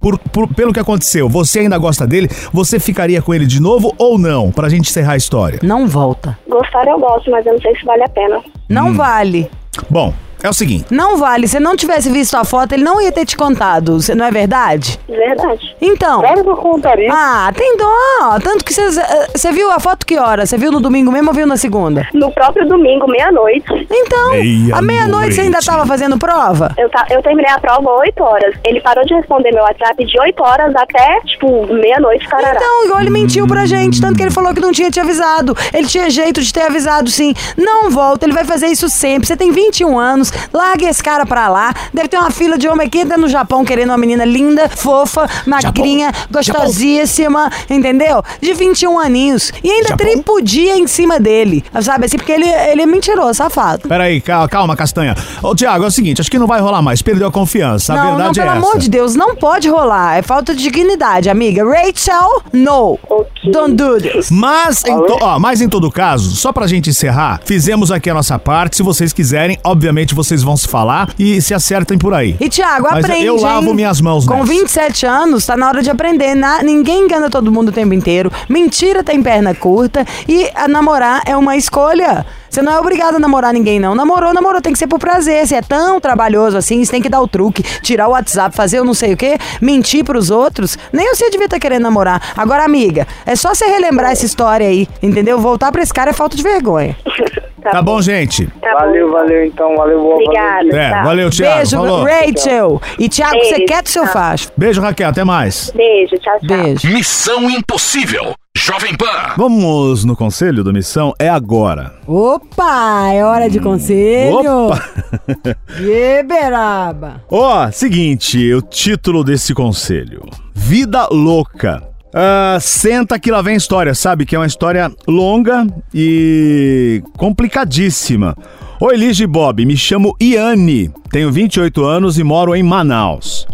por- 0.00 0.18
por- 0.18 0.48
pelo 0.52 0.72
que 0.72 0.80
aconteceu, 0.80 1.28
você 1.28 1.60
ainda 1.60 1.78
gosta 1.78 2.06
dele? 2.06 2.28
Você 2.52 2.78
ficaria 2.78 3.22
com 3.22 3.32
ele 3.32 3.46
de 3.46 3.60
novo 3.60 3.94
ou 3.96 4.18
não? 4.18 4.50
Pra 4.50 4.68
gente 4.68 4.90
encerrar 4.90 5.12
a 5.12 5.16
história. 5.16 5.60
Não 5.62 5.86
volta. 5.86 6.36
Gostar 6.48 6.86
eu 6.88 6.98
gosto, 6.98 7.30
mas 7.30 7.46
eu 7.46 7.52
não 7.54 7.60
sei 7.60 7.74
se 7.76 7.84
vale 7.84 8.02
a 8.02 8.08
pena. 8.08 8.42
Não 8.68 8.88
Hum. 8.88 8.94
vale. 8.94 9.48
Bom, 9.88 10.12
É 10.42 10.48
o 10.48 10.52
seguinte. 10.52 10.86
Não 10.90 11.16
vale. 11.16 11.48
Se 11.48 11.58
não 11.58 11.74
tivesse 11.76 12.10
visto 12.10 12.36
a 12.36 12.44
foto, 12.44 12.72
ele 12.72 12.84
não 12.84 13.00
ia 13.00 13.10
ter 13.10 13.24
te 13.24 13.36
contado. 13.36 13.98
Não 14.14 14.26
é 14.26 14.30
verdade? 14.30 14.98
Verdade. 15.08 15.74
Então. 15.80 16.20
Claro 16.20 16.44
que 16.44 16.50
eu 16.50 16.56
contaria. 16.56 17.08
Ah, 17.12 17.50
tem 17.56 17.76
dó. 17.76 18.38
Tanto 18.42 18.64
que 18.64 18.72
você 18.72 19.52
viu 19.52 19.70
a 19.70 19.80
foto 19.80 20.04
que 20.06 20.18
hora? 20.18 20.44
Você 20.46 20.56
viu 20.56 20.70
no 20.70 20.80
domingo 20.80 21.10
mesmo 21.10 21.28
ou 21.28 21.34
viu 21.34 21.46
na 21.46 21.56
segunda? 21.56 22.06
No 22.12 22.30
próprio 22.32 22.66
domingo, 22.68 23.06
meia-noite. 23.08 23.86
Então, 23.90 24.30
à 24.74 24.82
meia-noite 24.82 25.34
você 25.34 25.40
ainda 25.42 25.58
tava 25.60 25.86
fazendo 25.86 26.18
prova? 26.18 26.72
Eu, 26.78 26.88
ta- 26.90 27.06
eu 27.10 27.22
terminei 27.22 27.50
a 27.50 27.58
prova 27.58 27.90
8 28.00 28.22
horas. 28.22 28.54
Ele 28.64 28.80
parou 28.80 29.04
de 29.04 29.14
responder 29.14 29.52
meu 29.52 29.62
WhatsApp 29.64 30.04
de 30.04 30.20
8 30.20 30.42
horas 30.42 30.74
até, 30.76 31.20
tipo, 31.22 31.66
meia-noite, 31.72 32.26
carará. 32.28 32.56
Então, 32.56 32.84
igual 32.84 33.00
ele 33.00 33.10
mentiu 33.10 33.46
pra 33.46 33.64
gente, 33.66 34.00
tanto 34.00 34.16
que 34.16 34.22
ele 34.22 34.30
falou 34.30 34.52
que 34.54 34.60
não 34.60 34.72
tinha 34.72 34.90
te 34.90 35.00
avisado. 35.00 35.56
Ele 35.72 35.86
tinha 35.86 36.08
jeito 36.10 36.40
de 36.40 36.52
ter 36.52 36.62
avisado, 36.62 37.10
sim. 37.10 37.34
Não 37.56 37.90
volta, 37.90 38.24
ele 38.26 38.32
vai 38.34 38.44
fazer 38.44 38.66
isso 38.66 38.88
sempre. 38.88 39.26
Você 39.26 39.36
tem 39.36 39.50
21 39.50 39.98
anos, 39.98 40.25
larga 40.52 40.88
esse 40.88 41.02
cara 41.02 41.26
pra 41.26 41.48
lá. 41.48 41.74
Deve 41.92 42.08
ter 42.08 42.18
uma 42.18 42.30
fila 42.30 42.58
de 42.58 42.68
homem 42.68 42.86
aqui 42.86 43.04
no 43.04 43.28
Japão 43.28 43.64
querendo 43.64 43.90
uma 43.90 43.98
menina 43.98 44.24
linda, 44.24 44.68
fofa, 44.68 45.28
magrinha, 45.46 46.12
gostosíssima, 46.30 47.50
entendeu? 47.68 48.22
De 48.40 48.52
21 48.54 48.98
aninhos. 48.98 49.52
E 49.62 49.70
ainda 49.70 49.96
tripudia 49.96 50.76
em 50.76 50.86
cima 50.86 51.18
dele, 51.20 51.64
sabe 51.80 52.06
assim? 52.06 52.16
Porque 52.16 52.32
ele, 52.32 52.48
ele 52.48 52.82
é 52.82 52.86
mentiroso, 52.86 53.34
safado. 53.34 53.88
Peraí, 53.88 54.20
calma, 54.20 54.48
calma, 54.48 54.76
Castanha. 54.76 55.14
Ô, 55.42 55.54
Tiago, 55.54 55.84
é 55.84 55.86
o 55.88 55.90
seguinte, 55.90 56.20
acho 56.20 56.30
que 56.30 56.38
não 56.38 56.46
vai 56.46 56.60
rolar 56.60 56.82
mais. 56.82 57.02
Perdeu 57.02 57.28
a 57.28 57.32
confiança. 57.32 57.92
A 57.92 57.96
não, 57.96 58.04
não, 58.04 58.16
verdade 58.16 58.40
pelo 58.40 58.50
é 58.50 58.56
essa. 58.56 58.58
amor 58.58 58.78
de 58.78 58.90
Deus, 58.90 59.14
não 59.14 59.36
pode 59.36 59.68
rolar. 59.68 60.16
É 60.18 60.22
falta 60.22 60.54
de 60.54 60.62
dignidade, 60.62 61.28
amiga. 61.28 61.62
Rachel, 61.64 62.42
no. 62.52 62.98
Don't 63.44 63.74
do 63.76 63.98
this. 63.98 64.30
Mas 64.30 64.82
em, 64.84 64.96
to- 65.06 65.18
ó, 65.20 65.38
mas 65.38 65.60
em 65.60 65.68
todo 65.68 65.90
caso, 65.90 66.34
só 66.34 66.52
pra 66.52 66.66
gente 66.66 66.90
encerrar, 66.90 67.40
fizemos 67.44 67.92
aqui 67.92 68.10
a 68.10 68.14
nossa 68.14 68.38
parte. 68.38 68.76
Se 68.76 68.82
vocês 68.82 69.12
quiserem, 69.12 69.58
obviamente 69.62 70.14
vocês 70.14 70.42
vão 70.42 70.56
se 70.56 70.66
falar 70.66 71.10
e 71.18 71.40
se 71.40 71.54
acertem 71.54 71.96
por 71.98 72.12
aí. 72.14 72.36
E 72.40 72.48
Thiago, 72.48 72.88
Mas 72.90 73.04
aprende. 73.04 73.26
eu 73.26 73.36
lavo 73.40 73.68
hein? 73.68 73.74
minhas 73.74 74.00
mãos 74.00 74.26
Com 74.26 74.38
nessa. 74.38 74.46
27 74.52 75.06
anos, 75.06 75.46
tá 75.46 75.56
na 75.56 75.68
hora 75.68 75.82
de 75.82 75.90
aprender. 75.90 76.34
Na- 76.34 76.62
ninguém 76.62 77.04
engana 77.04 77.30
todo 77.30 77.52
mundo 77.52 77.68
o 77.68 77.72
tempo 77.72 77.92
inteiro. 77.94 78.32
Mentira 78.48 79.04
tem 79.04 79.22
perna 79.22 79.54
curta. 79.54 80.04
E 80.28 80.50
a 80.54 80.66
namorar 80.66 81.22
é 81.26 81.36
uma 81.36 81.56
escolha. 81.56 82.24
Você 82.48 82.62
não 82.62 82.72
é 82.72 82.78
obrigado 82.78 83.16
a 83.16 83.18
namorar 83.18 83.52
ninguém, 83.52 83.78
não. 83.78 83.94
Namorou, 83.94 84.32
namorou. 84.32 84.60
Tem 84.60 84.72
que 84.72 84.78
ser 84.78 84.86
por 84.86 84.98
prazer. 84.98 85.46
Se 85.46 85.54
é 85.54 85.62
tão 85.62 86.00
trabalhoso 86.00 86.56
assim, 86.56 86.84
você 86.84 86.90
tem 86.90 87.02
que 87.02 87.08
dar 87.08 87.20
o 87.20 87.28
truque, 87.28 87.62
tirar 87.82 88.08
o 88.08 88.12
WhatsApp, 88.12 88.54
fazer 88.54 88.78
eu 88.78 88.84
não 88.84 88.94
sei 88.94 89.12
o 89.12 89.16
quê, 89.16 89.36
mentir 89.60 90.04
pros 90.04 90.30
outros. 90.30 90.78
Nem 90.92 91.14
você 91.14 91.28
devia 91.30 91.46
estar 91.46 91.58
querendo 91.58 91.82
namorar. 91.82 92.20
Agora, 92.36 92.64
amiga, 92.64 93.06
é 93.26 93.34
só 93.36 93.54
você 93.54 93.66
relembrar 93.66 94.12
essa 94.12 94.24
história 94.24 94.66
aí, 94.66 94.88
entendeu? 95.02 95.38
Voltar 95.38 95.70
pra 95.72 95.82
esse 95.82 95.92
cara 95.92 96.10
é 96.10 96.14
falta 96.14 96.36
de 96.36 96.42
vergonha. 96.42 96.96
Tá 97.68 97.82
bom, 97.82 98.00
gente? 98.00 98.48
valeu, 98.62 99.10
valeu 99.10 99.44
então, 99.44 99.74
valeu. 99.76 100.00
boa- 100.00 100.14
Obrigada. 100.14 100.68
É, 100.68 100.90
tá. 100.90 101.02
valeu, 101.02 101.28
Tiago. 101.28 101.56
Beijo, 101.56 101.76
Falou. 101.76 102.04
Rachel. 102.04 102.82
E 102.96 103.08
Thiago, 103.08 103.38
você 103.42 103.50
Beijo, 103.56 103.66
quer 103.66 103.82
do 103.82 103.88
seu 103.88 104.02
tá. 104.04 104.08
facho. 104.12 104.48
Beijo, 104.56 104.80
Raquel. 104.80 105.08
Até 105.08 105.24
mais. 105.24 105.72
Beijo, 105.74 106.16
tchau, 106.16 106.38
tchau. 106.38 106.56
Beijo. 106.62 106.86
Missão 106.88 107.50
Impossível. 107.50 108.34
Jovem 108.56 108.96
Pan. 108.96 109.34
Vamos 109.36 110.02
no 110.06 110.16
conselho 110.16 110.64
da 110.64 110.72
missão? 110.72 111.12
É 111.18 111.28
agora. 111.28 111.92
Opa, 112.06 113.12
é 113.12 113.22
hora 113.22 113.50
de 113.50 113.60
conselho. 113.60 114.68
Opa! 114.68 114.82
Ê, 115.78 116.22
beraba. 116.22 117.22
Ó, 117.30 117.70
seguinte, 117.70 118.54
o 118.54 118.62
título 118.62 119.22
desse 119.22 119.52
conselho: 119.52 120.22
Vida 120.54 121.06
Louca. 121.10 121.86
Ah, 122.14 122.56
senta 122.58 123.18
que 123.18 123.30
lá 123.30 123.42
vem 123.42 123.56
história, 123.56 123.94
sabe? 123.94 124.24
Que 124.24 124.34
é 124.34 124.38
uma 124.38 124.46
história 124.46 124.90
longa 125.06 125.66
e 125.92 127.02
complicadíssima. 127.18 128.34
Oi, 128.80 128.96
Liz 128.96 129.20
e 129.20 129.26
Bob, 129.26 129.66
me 129.66 129.76
chamo 129.76 130.16
Iane, 130.18 130.90
tenho 131.10 131.30
28 131.30 131.84
anos 131.84 132.18
e 132.18 132.24
moro 132.24 132.54
em 132.54 132.62
Manaus. 132.62 133.46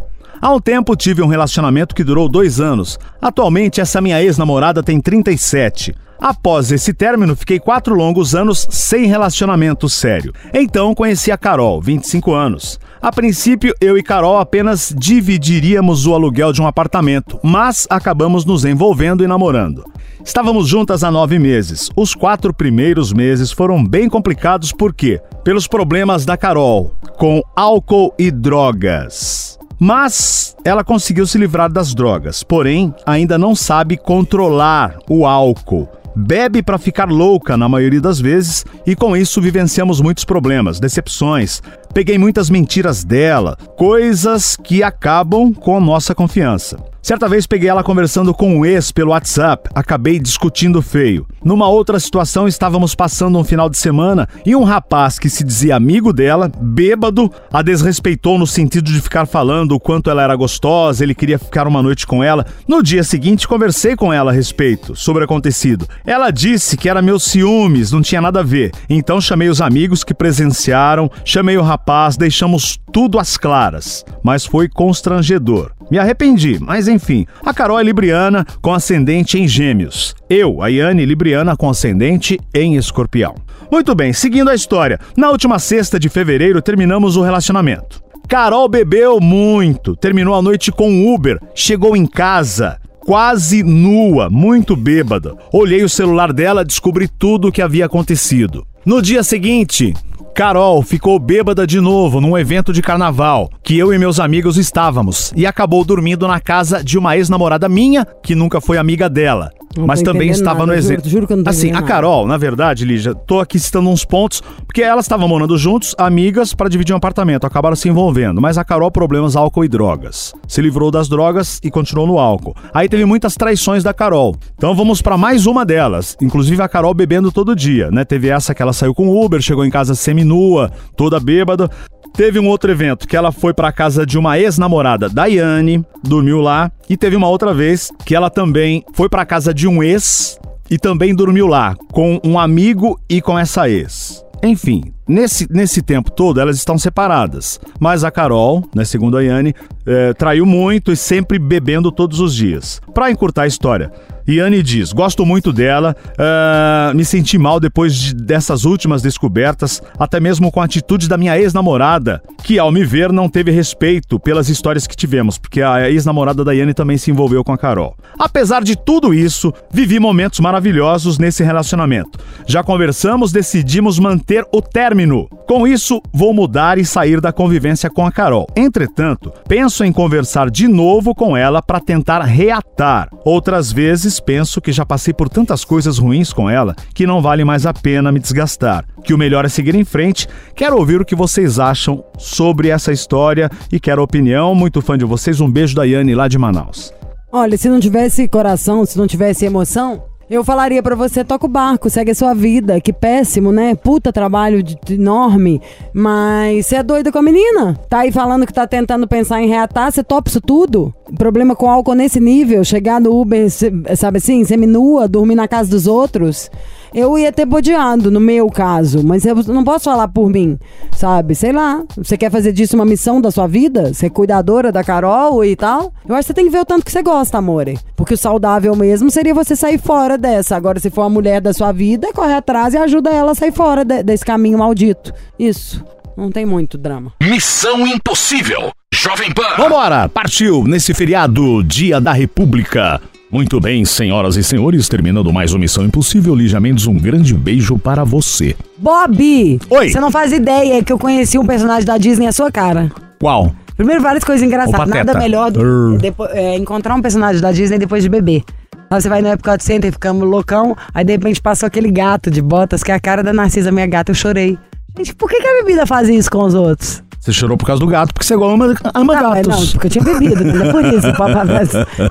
Há 0.42 0.52
um 0.52 0.58
tempo 0.58 0.96
tive 0.96 1.22
um 1.22 1.28
relacionamento 1.28 1.94
que 1.94 2.02
durou 2.02 2.28
dois 2.28 2.58
anos. 2.58 2.98
Atualmente, 3.20 3.80
essa 3.80 4.00
minha 4.00 4.20
ex-namorada 4.20 4.82
tem 4.82 5.00
37. 5.00 5.94
Após 6.18 6.72
esse 6.72 6.92
término, 6.92 7.36
fiquei 7.36 7.60
quatro 7.60 7.94
longos 7.94 8.34
anos 8.34 8.66
sem 8.68 9.06
relacionamento 9.06 9.88
sério. 9.88 10.32
Então, 10.52 10.96
conheci 10.96 11.30
a 11.30 11.38
Carol, 11.38 11.80
25 11.80 12.32
anos. 12.32 12.80
A 13.00 13.12
princípio, 13.12 13.72
eu 13.80 13.96
e 13.96 14.02
Carol 14.02 14.36
apenas 14.36 14.92
dividiríamos 14.98 16.08
o 16.08 16.14
aluguel 16.14 16.52
de 16.52 16.60
um 16.60 16.66
apartamento, 16.66 17.38
mas 17.40 17.86
acabamos 17.88 18.44
nos 18.44 18.64
envolvendo 18.64 19.22
e 19.22 19.28
namorando. 19.28 19.84
Estávamos 20.24 20.66
juntas 20.66 21.04
há 21.04 21.10
nove 21.12 21.38
meses. 21.38 21.88
Os 21.94 22.16
quatro 22.16 22.52
primeiros 22.52 23.12
meses 23.12 23.52
foram 23.52 23.84
bem 23.84 24.08
complicados 24.08 24.72
porque, 24.72 25.20
pelos 25.44 25.68
problemas 25.68 26.24
da 26.24 26.36
Carol 26.36 26.96
com 27.16 27.40
álcool 27.54 28.12
e 28.18 28.32
drogas. 28.32 29.56
Mas 29.84 30.54
ela 30.64 30.84
conseguiu 30.84 31.26
se 31.26 31.36
livrar 31.36 31.68
das 31.68 31.92
drogas, 31.92 32.44
porém 32.44 32.94
ainda 33.04 33.36
não 33.36 33.52
sabe 33.52 33.96
controlar 33.96 34.96
o 35.10 35.26
álcool. 35.26 35.88
Bebe 36.14 36.62
para 36.62 36.78
ficar 36.78 37.08
louca 37.10 37.56
na 37.56 37.68
maioria 37.68 38.00
das 38.00 38.20
vezes 38.20 38.64
e 38.86 38.94
com 38.94 39.16
isso 39.16 39.42
vivenciamos 39.42 40.00
muitos 40.00 40.24
problemas, 40.24 40.78
decepções. 40.78 41.60
Peguei 41.92 42.16
muitas 42.16 42.48
mentiras 42.48 43.02
dela, 43.02 43.56
coisas 43.76 44.56
que 44.56 44.84
acabam 44.84 45.52
com 45.52 45.76
a 45.76 45.80
nossa 45.80 46.14
confiança. 46.14 46.91
Certa 47.02 47.28
vez 47.28 47.48
peguei 47.48 47.68
ela 47.68 47.82
conversando 47.82 48.32
com 48.32 48.58
um 48.58 48.64
ex 48.64 48.92
pelo 48.92 49.10
WhatsApp, 49.10 49.68
acabei 49.74 50.20
discutindo 50.20 50.80
feio. 50.80 51.26
Numa 51.44 51.68
outra 51.68 51.98
situação, 51.98 52.46
estávamos 52.46 52.94
passando 52.94 53.36
um 53.36 53.42
final 53.42 53.68
de 53.68 53.76
semana 53.76 54.28
e 54.46 54.54
um 54.54 54.62
rapaz 54.62 55.18
que 55.18 55.28
se 55.28 55.42
dizia 55.42 55.74
amigo 55.74 56.12
dela, 56.12 56.48
bêbado, 56.60 57.28
a 57.52 57.60
desrespeitou 57.60 58.38
no 58.38 58.46
sentido 58.46 58.92
de 58.92 59.00
ficar 59.00 59.26
falando 59.26 59.72
o 59.72 59.80
quanto 59.80 60.10
ela 60.10 60.22
era 60.22 60.36
gostosa, 60.36 61.02
ele 61.02 61.12
queria 61.12 61.40
ficar 61.40 61.66
uma 61.66 61.82
noite 61.82 62.06
com 62.06 62.22
ela. 62.22 62.46
No 62.68 62.80
dia 62.80 63.02
seguinte, 63.02 63.48
conversei 63.48 63.96
com 63.96 64.12
ela 64.12 64.30
a 64.30 64.34
respeito 64.34 64.94
sobre 64.94 65.22
o 65.22 65.24
acontecido. 65.24 65.88
Ela 66.06 66.30
disse 66.30 66.76
que 66.76 66.88
era 66.88 67.02
meus 67.02 67.24
ciúmes, 67.24 67.90
não 67.90 68.00
tinha 68.00 68.20
nada 68.20 68.38
a 68.38 68.44
ver. 68.44 68.70
Então 68.88 69.20
chamei 69.20 69.48
os 69.48 69.60
amigos 69.60 70.04
que 70.04 70.14
presenciaram, 70.14 71.10
chamei 71.24 71.58
o 71.58 71.62
rapaz, 71.62 72.16
deixamos 72.16 72.78
tudo 72.92 73.18
às 73.18 73.36
claras. 73.36 74.04
Mas 74.22 74.44
foi 74.44 74.68
constrangedor. 74.68 75.72
Me 75.90 75.98
arrependi, 75.98 76.58
mas 76.60 76.86
enfim. 76.86 77.26
A 77.44 77.52
Carol 77.52 77.80
é 77.80 77.82
libriana 77.82 78.46
com 78.60 78.72
ascendente 78.72 79.38
em 79.38 79.48
gêmeos. 79.48 80.14
Eu, 80.28 80.62
a 80.62 80.68
Yane, 80.68 81.06
libriana 81.06 81.56
com 81.56 81.68
ascendente 81.68 82.38
em 82.54 82.76
escorpião. 82.76 83.34
Muito 83.70 83.94
bem, 83.94 84.12
seguindo 84.12 84.50
a 84.50 84.54
história. 84.54 85.00
Na 85.16 85.30
última 85.30 85.58
sexta 85.58 85.98
de 85.98 86.08
fevereiro 86.08 86.60
terminamos 86.60 87.16
o 87.16 87.22
relacionamento. 87.22 88.02
Carol 88.28 88.68
bebeu 88.68 89.18
muito, 89.20 89.96
terminou 89.96 90.34
a 90.34 90.42
noite 90.42 90.70
com 90.70 91.12
Uber, 91.12 91.38
chegou 91.54 91.96
em 91.96 92.06
casa 92.06 92.78
quase 93.04 93.62
nua, 93.62 94.30
muito 94.30 94.76
bêbada. 94.76 95.36
Olhei 95.52 95.82
o 95.82 95.88
celular 95.88 96.32
dela, 96.32 96.64
descobri 96.64 97.08
tudo 97.08 97.48
o 97.48 97.52
que 97.52 97.62
havia 97.62 97.86
acontecido. 97.86 98.64
No 98.84 99.02
dia 99.02 99.22
seguinte, 99.22 99.94
Carol 100.34 100.82
ficou 100.82 101.18
bêbada 101.18 101.66
de 101.66 101.78
novo 101.78 102.18
num 102.18 102.38
evento 102.38 102.72
de 102.72 102.80
carnaval 102.80 103.50
que 103.62 103.78
eu 103.78 103.92
e 103.92 103.98
meus 103.98 104.18
amigos 104.18 104.56
estávamos 104.56 105.30
e 105.36 105.46
acabou 105.46 105.84
dormindo 105.84 106.26
na 106.26 106.40
casa 106.40 106.82
de 106.82 106.96
uma 106.96 107.16
ex-namorada 107.18 107.68
minha 107.68 108.06
que 108.22 108.34
nunca 108.34 108.58
foi 108.58 108.78
amiga 108.78 109.10
dela. 109.10 109.52
Não 109.76 109.86
mas 109.86 110.02
também 110.02 110.30
estava 110.30 110.60
nada, 110.60 110.66
no 110.66 110.72
juro- 110.80 110.94
exemplo. 110.94 111.10
juro 111.10 111.26
tô 111.26 111.34
Assim, 111.34 111.42
a 111.42 111.50
entendendo 111.50 111.74
nada. 111.74 111.86
Carol, 111.86 112.26
na 112.26 112.36
verdade, 112.36 112.84
Lígia, 112.84 113.14
tô 113.14 113.40
aqui 113.40 113.58
citando 113.58 113.88
uns 113.88 114.04
pontos, 114.04 114.42
porque 114.66 114.82
elas 114.82 115.04
estavam 115.04 115.26
morando 115.28 115.56
juntos, 115.56 115.94
amigas, 115.98 116.52
para 116.54 116.68
dividir 116.68 116.92
um 116.92 116.96
apartamento, 116.98 117.46
acabaram 117.46 117.74
se 117.76 117.88
envolvendo. 117.88 118.40
Mas 118.40 118.58
a 118.58 118.64
Carol, 118.64 118.90
problemas 118.90 119.34
álcool 119.36 119.64
e 119.64 119.68
drogas. 119.68 120.34
Se 120.46 120.60
livrou 120.60 120.90
das 120.90 121.08
drogas 121.08 121.60
e 121.64 121.70
continuou 121.70 122.06
no 122.06 122.18
álcool. 122.18 122.54
Aí 122.74 122.88
teve 122.88 123.04
muitas 123.04 123.34
traições 123.34 123.82
da 123.82 123.94
Carol. 123.94 124.36
Então 124.56 124.74
vamos 124.74 125.00
para 125.00 125.16
mais 125.16 125.46
uma 125.46 125.64
delas. 125.64 126.16
Inclusive 126.20 126.62
a 126.62 126.68
Carol 126.68 126.92
bebendo 126.94 127.32
todo 127.32 127.56
dia, 127.56 127.90
né? 127.90 128.04
Teve 128.04 128.28
essa 128.28 128.54
que 128.54 128.62
ela 128.62 128.72
saiu 128.72 128.94
com 128.94 129.08
Uber, 129.24 129.40
chegou 129.40 129.64
em 129.64 129.70
casa 129.70 129.94
seminua, 129.94 130.70
toda 130.96 131.18
bêbada. 131.18 131.70
Teve 132.14 132.38
um 132.38 132.48
outro 132.48 132.70
evento 132.70 133.08
que 133.08 133.16
ela 133.16 133.32
foi 133.32 133.54
pra 133.54 133.72
casa 133.72 134.04
de 134.04 134.18
uma 134.18 134.38
ex-namorada, 134.38 135.08
Daiane, 135.08 135.84
dormiu 136.02 136.40
lá. 136.40 136.70
E 136.88 136.96
teve 136.96 137.16
uma 137.16 137.28
outra 137.28 137.54
vez 137.54 137.90
que 138.04 138.14
ela 138.14 138.28
também 138.28 138.84
foi 138.92 139.08
pra 139.08 139.24
casa 139.24 139.54
de 139.54 139.66
um 139.66 139.82
ex 139.82 140.38
e 140.70 140.78
também 140.78 141.14
dormiu 141.14 141.46
lá 141.46 141.74
com 141.90 142.20
um 142.22 142.38
amigo 142.38 143.00
e 143.08 143.20
com 143.20 143.38
essa 143.38 143.68
ex. 143.68 144.22
Enfim, 144.42 144.92
nesse, 145.08 145.46
nesse 145.50 145.80
tempo 145.82 146.10
todo 146.10 146.40
elas 146.40 146.56
estão 146.56 146.76
separadas. 146.76 147.60
Mas 147.78 148.02
a 148.02 148.10
Carol, 148.10 148.64
né, 148.74 148.84
segundo 148.84 149.16
a 149.16 149.22
Yane, 149.22 149.54
eh, 149.86 150.12
traiu 150.14 150.44
muito 150.44 150.90
e 150.92 150.96
sempre 150.96 151.38
bebendo 151.38 151.92
todos 151.92 152.18
os 152.20 152.34
dias. 152.34 152.80
Pra 152.92 153.10
encurtar 153.10 153.42
a 153.42 153.46
história, 153.46 153.92
Yane 154.28 154.62
diz: 154.62 154.92
Gosto 154.92 155.24
muito 155.26 155.52
dela, 155.52 155.96
ah, 156.18 156.92
me 156.94 157.04
senti 157.04 157.36
mal 157.38 157.58
depois 157.58 157.94
de- 157.94 158.14
dessas 158.14 158.64
últimas 158.64 159.02
descobertas, 159.02 159.82
até 159.98 160.20
mesmo 160.20 160.50
com 160.52 160.60
a 160.60 160.64
atitude 160.64 161.08
da 161.08 161.16
minha 161.18 161.36
ex-namorada, 161.38 162.22
que 162.44 162.56
ao 162.58 162.70
me 162.70 162.84
ver 162.84 163.12
não 163.12 163.28
teve 163.28 163.50
respeito 163.50 164.20
pelas 164.20 164.48
histórias 164.48 164.86
que 164.86 164.96
tivemos, 164.96 165.38
porque 165.38 165.60
a 165.62 165.90
ex-namorada 165.90 166.44
da 166.44 166.52
Yane 166.52 166.72
também 166.74 166.96
se 166.98 167.10
envolveu 167.10 167.42
com 167.42 167.52
a 167.52 167.58
Carol. 167.58 167.96
Apesar 168.18 168.62
de 168.62 168.76
tudo 168.76 169.12
isso, 169.12 169.52
vivi 169.72 169.98
momentos 169.98 170.38
maravilhosos 170.38 171.18
nesse 171.18 171.42
relacionamento. 171.42 172.18
Já 172.46 172.62
conversamos, 172.62 173.32
decidimos 173.32 173.98
manter 173.98 174.31
ter 174.32 174.46
o 174.50 174.62
término. 174.62 175.28
Com 175.46 175.66
isso, 175.66 176.00
vou 176.10 176.32
mudar 176.32 176.78
e 176.78 176.86
sair 176.86 177.20
da 177.20 177.30
convivência 177.30 177.90
com 177.90 178.06
a 178.06 178.10
Carol. 178.10 178.46
Entretanto, 178.56 179.30
penso 179.46 179.84
em 179.84 179.92
conversar 179.92 180.50
de 180.50 180.66
novo 180.66 181.14
com 181.14 181.36
ela 181.36 181.60
para 181.60 181.78
tentar 181.78 182.22
reatar. 182.22 183.10
Outras 183.26 183.70
vezes, 183.70 184.18
penso 184.20 184.58
que 184.58 184.72
já 184.72 184.86
passei 184.86 185.12
por 185.12 185.28
tantas 185.28 185.66
coisas 185.66 185.98
ruins 185.98 186.32
com 186.32 186.48
ela 186.48 186.74
que 186.94 187.06
não 187.06 187.20
vale 187.20 187.44
mais 187.44 187.66
a 187.66 187.74
pena 187.74 188.10
me 188.10 188.20
desgastar. 188.20 188.86
Que 189.04 189.12
o 189.12 189.18
melhor 189.18 189.44
é 189.44 189.50
seguir 189.50 189.74
em 189.74 189.84
frente. 189.84 190.26
Quero 190.56 190.78
ouvir 190.78 191.02
o 191.02 191.04
que 191.04 191.14
vocês 191.14 191.58
acham 191.58 192.02
sobre 192.16 192.68
essa 192.68 192.90
história 192.90 193.50
e 193.70 193.78
quero 193.78 194.02
opinião. 194.02 194.54
Muito 194.54 194.80
fã 194.80 194.96
de 194.96 195.04
vocês. 195.04 195.42
Um 195.42 195.50
beijo 195.50 195.76
da 195.76 195.84
Yane 195.84 196.14
lá 196.14 196.26
de 196.26 196.38
Manaus. 196.38 196.90
Olha, 197.30 197.58
se 197.58 197.68
não 197.68 197.80
tivesse 197.80 198.26
coração, 198.28 198.86
se 198.86 198.96
não 198.96 199.06
tivesse 199.06 199.44
emoção, 199.44 200.04
eu 200.32 200.42
falaria 200.44 200.82
pra 200.82 200.94
você, 200.94 201.22
toca 201.22 201.46
o 201.46 201.48
barco, 201.48 201.90
segue 201.90 202.10
a 202.10 202.14
sua 202.14 202.34
vida. 202.34 202.80
Que 202.80 202.92
péssimo, 202.92 203.52
né? 203.52 203.74
Puta 203.74 204.12
trabalho 204.12 204.62
de- 204.62 204.76
de 204.84 204.94
enorme. 204.94 205.60
Mas 205.92 206.66
você 206.66 206.76
é 206.76 206.82
doida 206.82 207.12
com 207.12 207.18
a 207.18 207.22
menina? 207.22 207.78
Tá 207.88 207.98
aí 208.00 208.10
falando 208.10 208.46
que 208.46 208.52
tá 208.52 208.66
tentando 208.66 209.06
pensar 209.06 209.42
em 209.42 209.46
reatar, 209.48 209.92
você 209.92 210.02
topa 210.02 210.28
isso 210.28 210.40
tudo? 210.40 210.92
Problema 211.18 211.54
com 211.54 211.70
álcool 211.70 211.94
nesse 211.94 212.18
nível, 212.18 212.64
chegar 212.64 213.00
no 213.00 213.14
Uber, 213.20 213.50
cê- 213.50 213.72
sabe 213.96 214.18
assim, 214.18 214.44
seminua, 214.44 215.06
dormir 215.06 215.34
na 215.34 215.46
casa 215.46 215.70
dos 215.70 215.86
outros. 215.86 216.50
Eu 216.94 217.18
ia 217.18 217.32
ter 217.32 217.46
bodeado, 217.46 218.10
no 218.10 218.20
meu 218.20 218.48
caso, 218.50 219.02
mas 219.04 219.24
eu 219.24 219.34
não 219.48 219.64
posso 219.64 219.84
falar 219.84 220.08
por 220.08 220.28
mim, 220.28 220.58
sabe? 220.94 221.34
Sei 221.34 221.52
lá, 221.52 221.82
você 221.96 222.16
quer 222.18 222.30
fazer 222.30 222.52
disso 222.52 222.76
uma 222.76 222.84
missão 222.84 223.20
da 223.20 223.30
sua 223.30 223.46
vida? 223.46 223.94
Ser 223.94 224.10
cuidadora 224.10 224.70
da 224.70 224.84
Carol 224.84 225.44
e 225.44 225.56
tal? 225.56 225.92
Eu 226.06 226.14
acho 226.14 226.26
que 226.26 226.26
você 226.28 226.34
tem 226.34 226.44
que 226.44 226.50
ver 226.50 226.60
o 226.60 226.64
tanto 226.66 226.84
que 226.84 226.92
você 226.92 227.02
gosta, 227.02 227.38
amore. 227.38 227.78
Porque 227.96 228.14
o 228.14 228.18
saudável 228.18 228.76
mesmo 228.76 229.10
seria 229.10 229.34
você 229.34 229.56
sair 229.56 229.78
fora 229.78 230.18
dessa. 230.18 230.54
Agora, 230.56 230.78
se 230.78 230.90
for 230.90 231.02
a 231.02 231.08
mulher 231.08 231.40
da 231.40 231.52
sua 231.52 231.72
vida, 231.72 232.12
corre 232.12 232.34
atrás 232.34 232.74
e 232.74 232.76
ajuda 232.76 233.10
ela 233.10 233.32
a 233.32 233.34
sair 233.34 233.52
fora 233.52 233.84
de- 233.84 234.02
desse 234.02 234.24
caminho 234.24 234.58
maldito. 234.58 235.12
Isso. 235.38 235.84
Não 236.16 236.30
tem 236.30 236.44
muito 236.44 236.76
drama. 236.76 237.12
Missão 237.22 237.86
Impossível. 237.86 238.70
Jovem 238.94 239.32
Pan. 239.32 239.56
Vambora! 239.56 240.08
Partiu 240.10 240.64
nesse 240.64 240.92
feriado, 240.92 241.64
Dia 241.64 241.98
da 241.98 242.12
República. 242.12 243.00
Muito 243.32 243.58
bem, 243.58 243.82
senhoras 243.86 244.36
e 244.36 244.44
senhores, 244.44 244.90
terminando 244.90 245.32
mais 245.32 245.54
uma 245.54 245.60
Missão 245.60 245.82
Impossível, 245.82 246.34
Lígia 246.34 246.60
Mendes, 246.60 246.86
um 246.86 246.92
grande 246.92 247.32
beijo 247.32 247.78
para 247.78 248.04
você. 248.04 248.54
Bob! 248.76 249.58
Oi. 249.70 249.88
Você 249.88 249.98
não 249.98 250.10
faz 250.10 250.32
ideia 250.32 250.84
que 250.84 250.92
eu 250.92 250.98
conheci 250.98 251.38
um 251.38 251.46
personagem 251.46 251.86
da 251.86 251.96
Disney 251.96 252.26
à 252.26 252.32
sua 252.32 252.52
cara. 252.52 252.92
Qual? 253.18 253.54
Primeiro, 253.74 254.02
várias 254.02 254.22
coisas 254.22 254.46
engraçadas. 254.46 254.86
Nada 254.86 255.18
melhor 255.18 255.50
do 255.50 255.96
que 255.98 256.12
é, 256.32 256.58
encontrar 256.58 256.94
um 256.94 257.00
personagem 257.00 257.40
da 257.40 257.50
Disney 257.50 257.78
depois 257.78 258.02
de 258.02 258.10
beber. 258.10 258.44
Aí 258.90 259.00
você 259.00 259.08
vai 259.08 259.22
no 259.22 259.28
Epcot 259.28 259.64
Center 259.64 259.88
e 259.88 259.92
ficamos 259.92 260.28
loucão. 260.28 260.76
Aí 260.92 261.02
de 261.02 261.12
repente 261.12 261.40
passou 261.40 261.66
aquele 261.66 261.90
gato 261.90 262.30
de 262.30 262.42
botas, 262.42 262.82
que 262.82 262.92
é 262.92 262.94
a 262.94 263.00
cara 263.00 263.22
da 263.22 263.32
Narcisa, 263.32 263.72
minha 263.72 263.86
gata. 263.86 264.10
Eu 264.10 264.14
chorei. 264.14 264.58
Gente, 264.94 265.14
por 265.14 265.30
que, 265.30 265.40
que 265.40 265.46
a 265.46 265.62
bebida 265.62 265.86
faz 265.86 266.06
isso 266.06 266.30
com 266.30 266.44
os 266.44 266.52
outros? 266.52 267.02
Você 267.22 267.32
chorou 267.32 267.56
por 267.56 267.64
causa 267.64 267.78
do 267.78 267.86
gato, 267.86 268.12
porque 268.12 268.26
você 268.26 268.34
igual 268.34 268.50
ama, 268.50 268.74
ama 268.94 269.14
Não, 269.14 269.32
é, 269.34 269.42
gatos. 269.42 269.46
não, 269.66 269.66
porque 269.72 269.86
eu 269.86 269.90
tinha 269.92 270.04
bebido, 270.04 270.42
não 270.44 270.66
é 270.66 270.72
por 270.72 270.84
isso. 270.84 271.08
o 271.08 271.16
papai- 271.16 271.46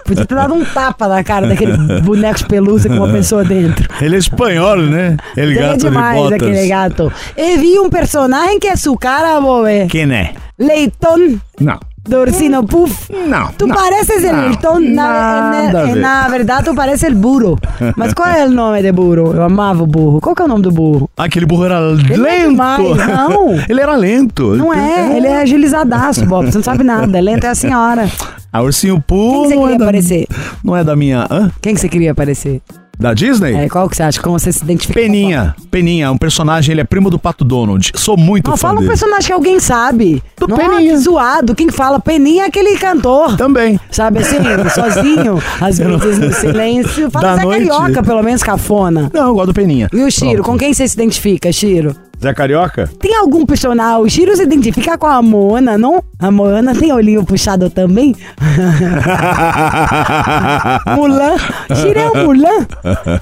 Podia 0.05 0.25
ter 0.25 0.35
dado 0.35 0.53
um 0.53 0.63
tapa 0.63 1.05
na 1.09 1.21
cara 1.21 1.47
daquele 1.47 1.75
boneco 2.01 2.37
de 2.39 2.45
pelúcia 2.45 2.89
com 2.89 2.95
uma 2.95 3.09
pessoa 3.11 3.43
dentro. 3.43 3.89
Ele 4.01 4.15
é 4.15 4.19
espanhol, 4.19 4.77
né? 4.77 5.17
Ele 5.35 5.57
é 5.57 5.61
gato 5.61 5.77
de 5.79 5.83
demais 5.89 6.15
botas. 6.17 6.33
aquele 6.41 6.65
gato. 6.65 7.11
E 7.35 7.57
vi 7.57 7.77
um 7.77 7.89
personagem 7.89 8.57
que 8.57 8.67
é 8.69 8.75
su 8.77 8.95
cara, 8.95 9.41
bobe. 9.41 9.87
Quem 9.89 10.09
é? 10.13 10.33
Leiton 10.57 11.39
Não. 11.59 11.77
Do 12.03 12.19
Ursino 12.19 12.63
Puff. 12.63 13.11
Não. 13.11 13.51
Tu 13.57 13.67
não. 13.67 13.75
pareces 13.75 14.23
el 14.23 14.35
Leiton, 14.35 14.79
na, 14.79 14.91
nada 14.91 15.71
na, 15.71 15.83
ver. 15.83 15.95
na 15.95 16.27
verdade 16.27 16.65
tu 16.65 16.75
parece 16.75 17.07
el 17.07 17.15
burro. 17.15 17.57
Mas 17.95 18.13
qual 18.13 18.29
é 18.29 18.45
o 18.45 18.49
nome 18.49 18.81
de 18.81 18.91
burro? 18.91 19.33
Eu 19.33 19.43
amava 19.43 19.83
o 19.83 19.87
burro. 19.87 20.19
Qual 20.19 20.35
que 20.35 20.41
é 20.41 20.45
o 20.45 20.47
nome 20.47 20.63
do 20.63 20.71
burro? 20.71 21.09
Aquele 21.17 21.45
burro 21.45 21.65
era 21.65 21.75
é 21.75 22.17
lento. 22.17 22.49
demais, 22.49 22.97
não. 22.97 23.53
ele 23.69 23.81
era 23.81 23.95
lento. 23.95 24.55
Não 24.55 24.73
é, 24.73 25.17
ele 25.17 25.27
é 25.27 25.41
agilizadaço, 25.41 26.25
Bob. 26.25 26.51
Você 26.51 26.57
não 26.57 26.63
sabe 26.63 26.83
nada. 26.83 27.19
Lento 27.19 27.45
é 27.45 27.49
a 27.49 27.55
senhora. 27.55 28.09
A 28.51 28.61
Ursinho 28.61 28.95
Quem 28.95 29.01
Poo 29.01 29.43
que 29.43 29.47
você 29.47 29.53
é 29.53 29.57
queria 29.57 29.75
aparecer? 29.75 30.27
Não 30.63 30.75
é 30.75 30.83
da 30.83 30.95
minha... 30.95 31.25
Hã? 31.31 31.51
Quem 31.61 31.73
que 31.73 31.79
você 31.79 31.87
queria 31.87 32.11
aparecer? 32.11 32.61
Da 33.01 33.15
Disney? 33.15 33.55
É, 33.55 33.67
qual 33.67 33.89
que 33.89 33.95
você 33.97 34.03
acha? 34.03 34.21
Como 34.21 34.37
você 34.37 34.51
se 34.51 34.63
identifica? 34.63 34.99
Peninha. 34.99 35.55
Peninha, 35.71 36.11
um 36.11 36.17
personagem, 36.17 36.71
ele 36.73 36.81
é 36.81 36.83
primo 36.83 37.09
do 37.09 37.17
Pato 37.17 37.43
Donald. 37.43 37.91
Sou 37.95 38.15
muito 38.15 38.49
Não, 38.49 38.55
fã 38.55 38.67
fala 38.67 38.75
um 38.75 38.81
dele. 38.81 38.89
personagem 38.89 39.25
que 39.27 39.33
alguém 39.33 39.59
sabe. 39.59 40.21
Do 40.37 40.47
não, 40.47 40.55
Peninha. 40.55 40.97
zoado. 40.99 41.55
Quem 41.55 41.69
fala 41.71 41.99
Peninha 41.99 42.43
é 42.43 42.47
aquele 42.47 42.77
cantor. 42.77 43.35
Também. 43.37 43.79
Sabe 43.89 44.19
assim, 44.19 44.37
sozinho, 44.73 45.41
às 45.59 45.79
vezes 45.79 46.19
no 46.19 46.31
silêncio. 46.31 47.09
Fala 47.11 47.27
Da 47.29 47.35
Zé 47.37 47.43
noite. 47.43 47.67
Carioca, 47.67 48.03
pelo 48.03 48.21
menos 48.21 48.43
cafona. 48.43 49.09
Não, 49.13 49.27
eu 49.29 49.33
gosto 49.33 49.47
do 49.47 49.53
Peninha. 49.53 49.89
E 49.91 50.03
o 50.03 50.11
Chiro, 50.11 50.43
Pronto. 50.43 50.51
com 50.51 50.57
quem 50.59 50.71
você 50.73 50.87
se 50.87 50.93
identifica, 50.93 51.51
Chiro? 51.51 51.95
Zé 52.21 52.31
Carioca? 52.35 52.87
Tem 52.99 53.15
algum 53.17 53.47
personagem? 53.47 54.03
O 54.03 54.07
Chiro 54.07 54.35
se 54.35 54.43
identifica 54.43 54.95
com 54.95 55.07
a 55.07 55.23
Moana, 55.23 55.75
não? 55.75 56.03
A 56.19 56.29
Moana 56.29 56.75
tem 56.75 56.93
olhinho 56.93 57.25
puxado 57.25 57.67
também? 57.71 58.15
Mulan. 60.95 61.35
Chiro 61.75 61.99
é 61.99 62.09
o 62.11 62.25
Mulan? 62.25 62.67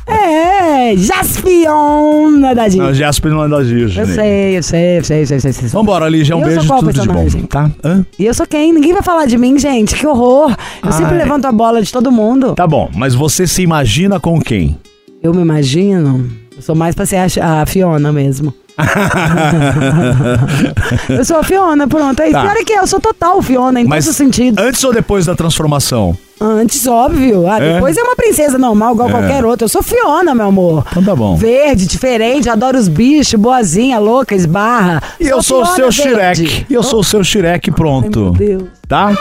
É, 0.05 0.97
Jaspion 0.97 2.41
da 2.41 2.67
Disney. 2.67 2.85
Não, 2.85 2.93
Jasper 2.93 3.31
não 3.31 3.45
é 3.45 3.47
da 3.47 3.61
Disney. 3.61 4.01
Eu 4.01 4.05
sei, 4.05 4.57
eu 4.57 4.63
sei, 4.63 4.97
eu 4.99 5.03
sei, 5.03 5.21
eu 5.21 5.25
sei, 5.27 5.37
eu 5.37 5.53
sei. 5.53 5.67
Vambora, 5.69 6.09
Lígia. 6.09 6.35
Um 6.35 6.39
Eu 6.41 6.45
sou 6.45 6.53
beijo, 6.55 6.67
qual 6.67 6.79
tudo 6.79 7.01
de 7.01 7.07
bom. 7.07 7.25
Tá? 7.47 7.71
Hã? 7.81 8.05
E 8.17 8.25
eu 8.25 8.33
sou 8.33 8.45
quem? 8.45 8.73
Ninguém 8.73 8.91
vai 8.91 9.01
falar 9.01 9.27
de 9.27 9.37
mim, 9.37 9.57
gente. 9.57 9.95
Que 9.95 10.05
horror. 10.05 10.53
Eu 10.83 10.91
sempre 10.91 11.13
Ai. 11.13 11.19
levanto 11.19 11.45
a 11.45 11.53
bola 11.53 11.81
de 11.81 11.89
todo 11.89 12.11
mundo. 12.11 12.53
Tá 12.53 12.67
bom, 12.67 12.89
mas 12.93 13.15
você 13.15 13.47
se 13.47 13.61
imagina 13.61 14.19
com 14.19 14.41
quem? 14.41 14.77
Eu 15.23 15.33
me 15.33 15.41
imagino. 15.41 16.29
Eu 16.55 16.61
sou 16.61 16.75
mais 16.75 16.93
pra 16.93 17.05
ser 17.05 17.15
a, 17.39 17.61
a 17.61 17.65
Fiona 17.65 18.11
mesmo. 18.11 18.53
eu 21.09 21.25
sou 21.25 21.37
a 21.37 21.43
Fiona, 21.43 21.87
pronto. 21.87 22.19
É 22.21 22.31
Tá. 22.31 22.41
Pior 22.41 22.55
é 22.57 22.63
que 22.63 22.73
eu 22.73 22.87
sou 22.87 22.99
total 22.99 23.41
Fiona, 23.41 23.81
em 23.81 23.85
Mas 23.85 24.05
todos 24.05 24.11
os 24.11 24.15
sentidos. 24.17 24.63
antes 24.63 24.83
ou 24.83 24.93
depois 24.93 25.25
da 25.25 25.35
transformação? 25.35 26.17
Antes, 26.41 26.87
óbvio. 26.87 27.47
Ah, 27.49 27.59
É? 27.59 27.73
depois 27.73 27.97
é 27.97 28.03
uma 28.03 28.15
princesa 28.15 28.57
normal, 28.57 28.93
igual 28.93 29.09
É. 29.09 29.11
qualquer 29.11 29.43
outra. 29.45 29.65
Eu 29.65 29.69
sou 29.69 29.83
Fiona, 29.83 30.33
meu 30.33 30.47
amor. 30.47 30.85
Então 30.89 31.03
tá 31.03 31.15
bom. 31.15 31.35
Verde, 31.35 31.85
diferente, 31.85 32.49
adoro 32.49 32.77
os 32.77 32.87
bichos, 32.87 33.37
boazinha, 33.39 33.99
louca, 33.99 34.33
esbarra. 34.35 35.01
E 35.19 35.27
eu 35.27 35.41
sou 35.43 35.63
o 35.63 35.65
seu 35.65 35.91
verde. 35.91 36.47
Shrek. 36.47 36.65
E 36.69 36.73
eu 36.73 36.83
sou 36.83 37.01
o 37.01 37.03
seu 37.03 37.23
Shrek 37.23 37.69
Ai, 37.69 37.75
pronto. 37.75 38.19
meu 38.19 38.31
Deus. 38.31 38.63
Tá? 38.87 39.11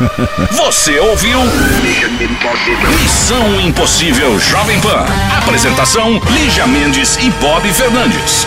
Você 0.52 0.98
ouviu? 1.00 1.38
Missão 3.02 3.60
Impossível 3.60 4.38
Jovem 4.38 4.80
Pan. 4.80 5.04
Apresentação: 5.38 6.20
Lígia 6.30 6.66
Mendes 6.66 7.16
e 7.16 7.30
Bob 7.32 7.68
Fernandes. 7.72 8.46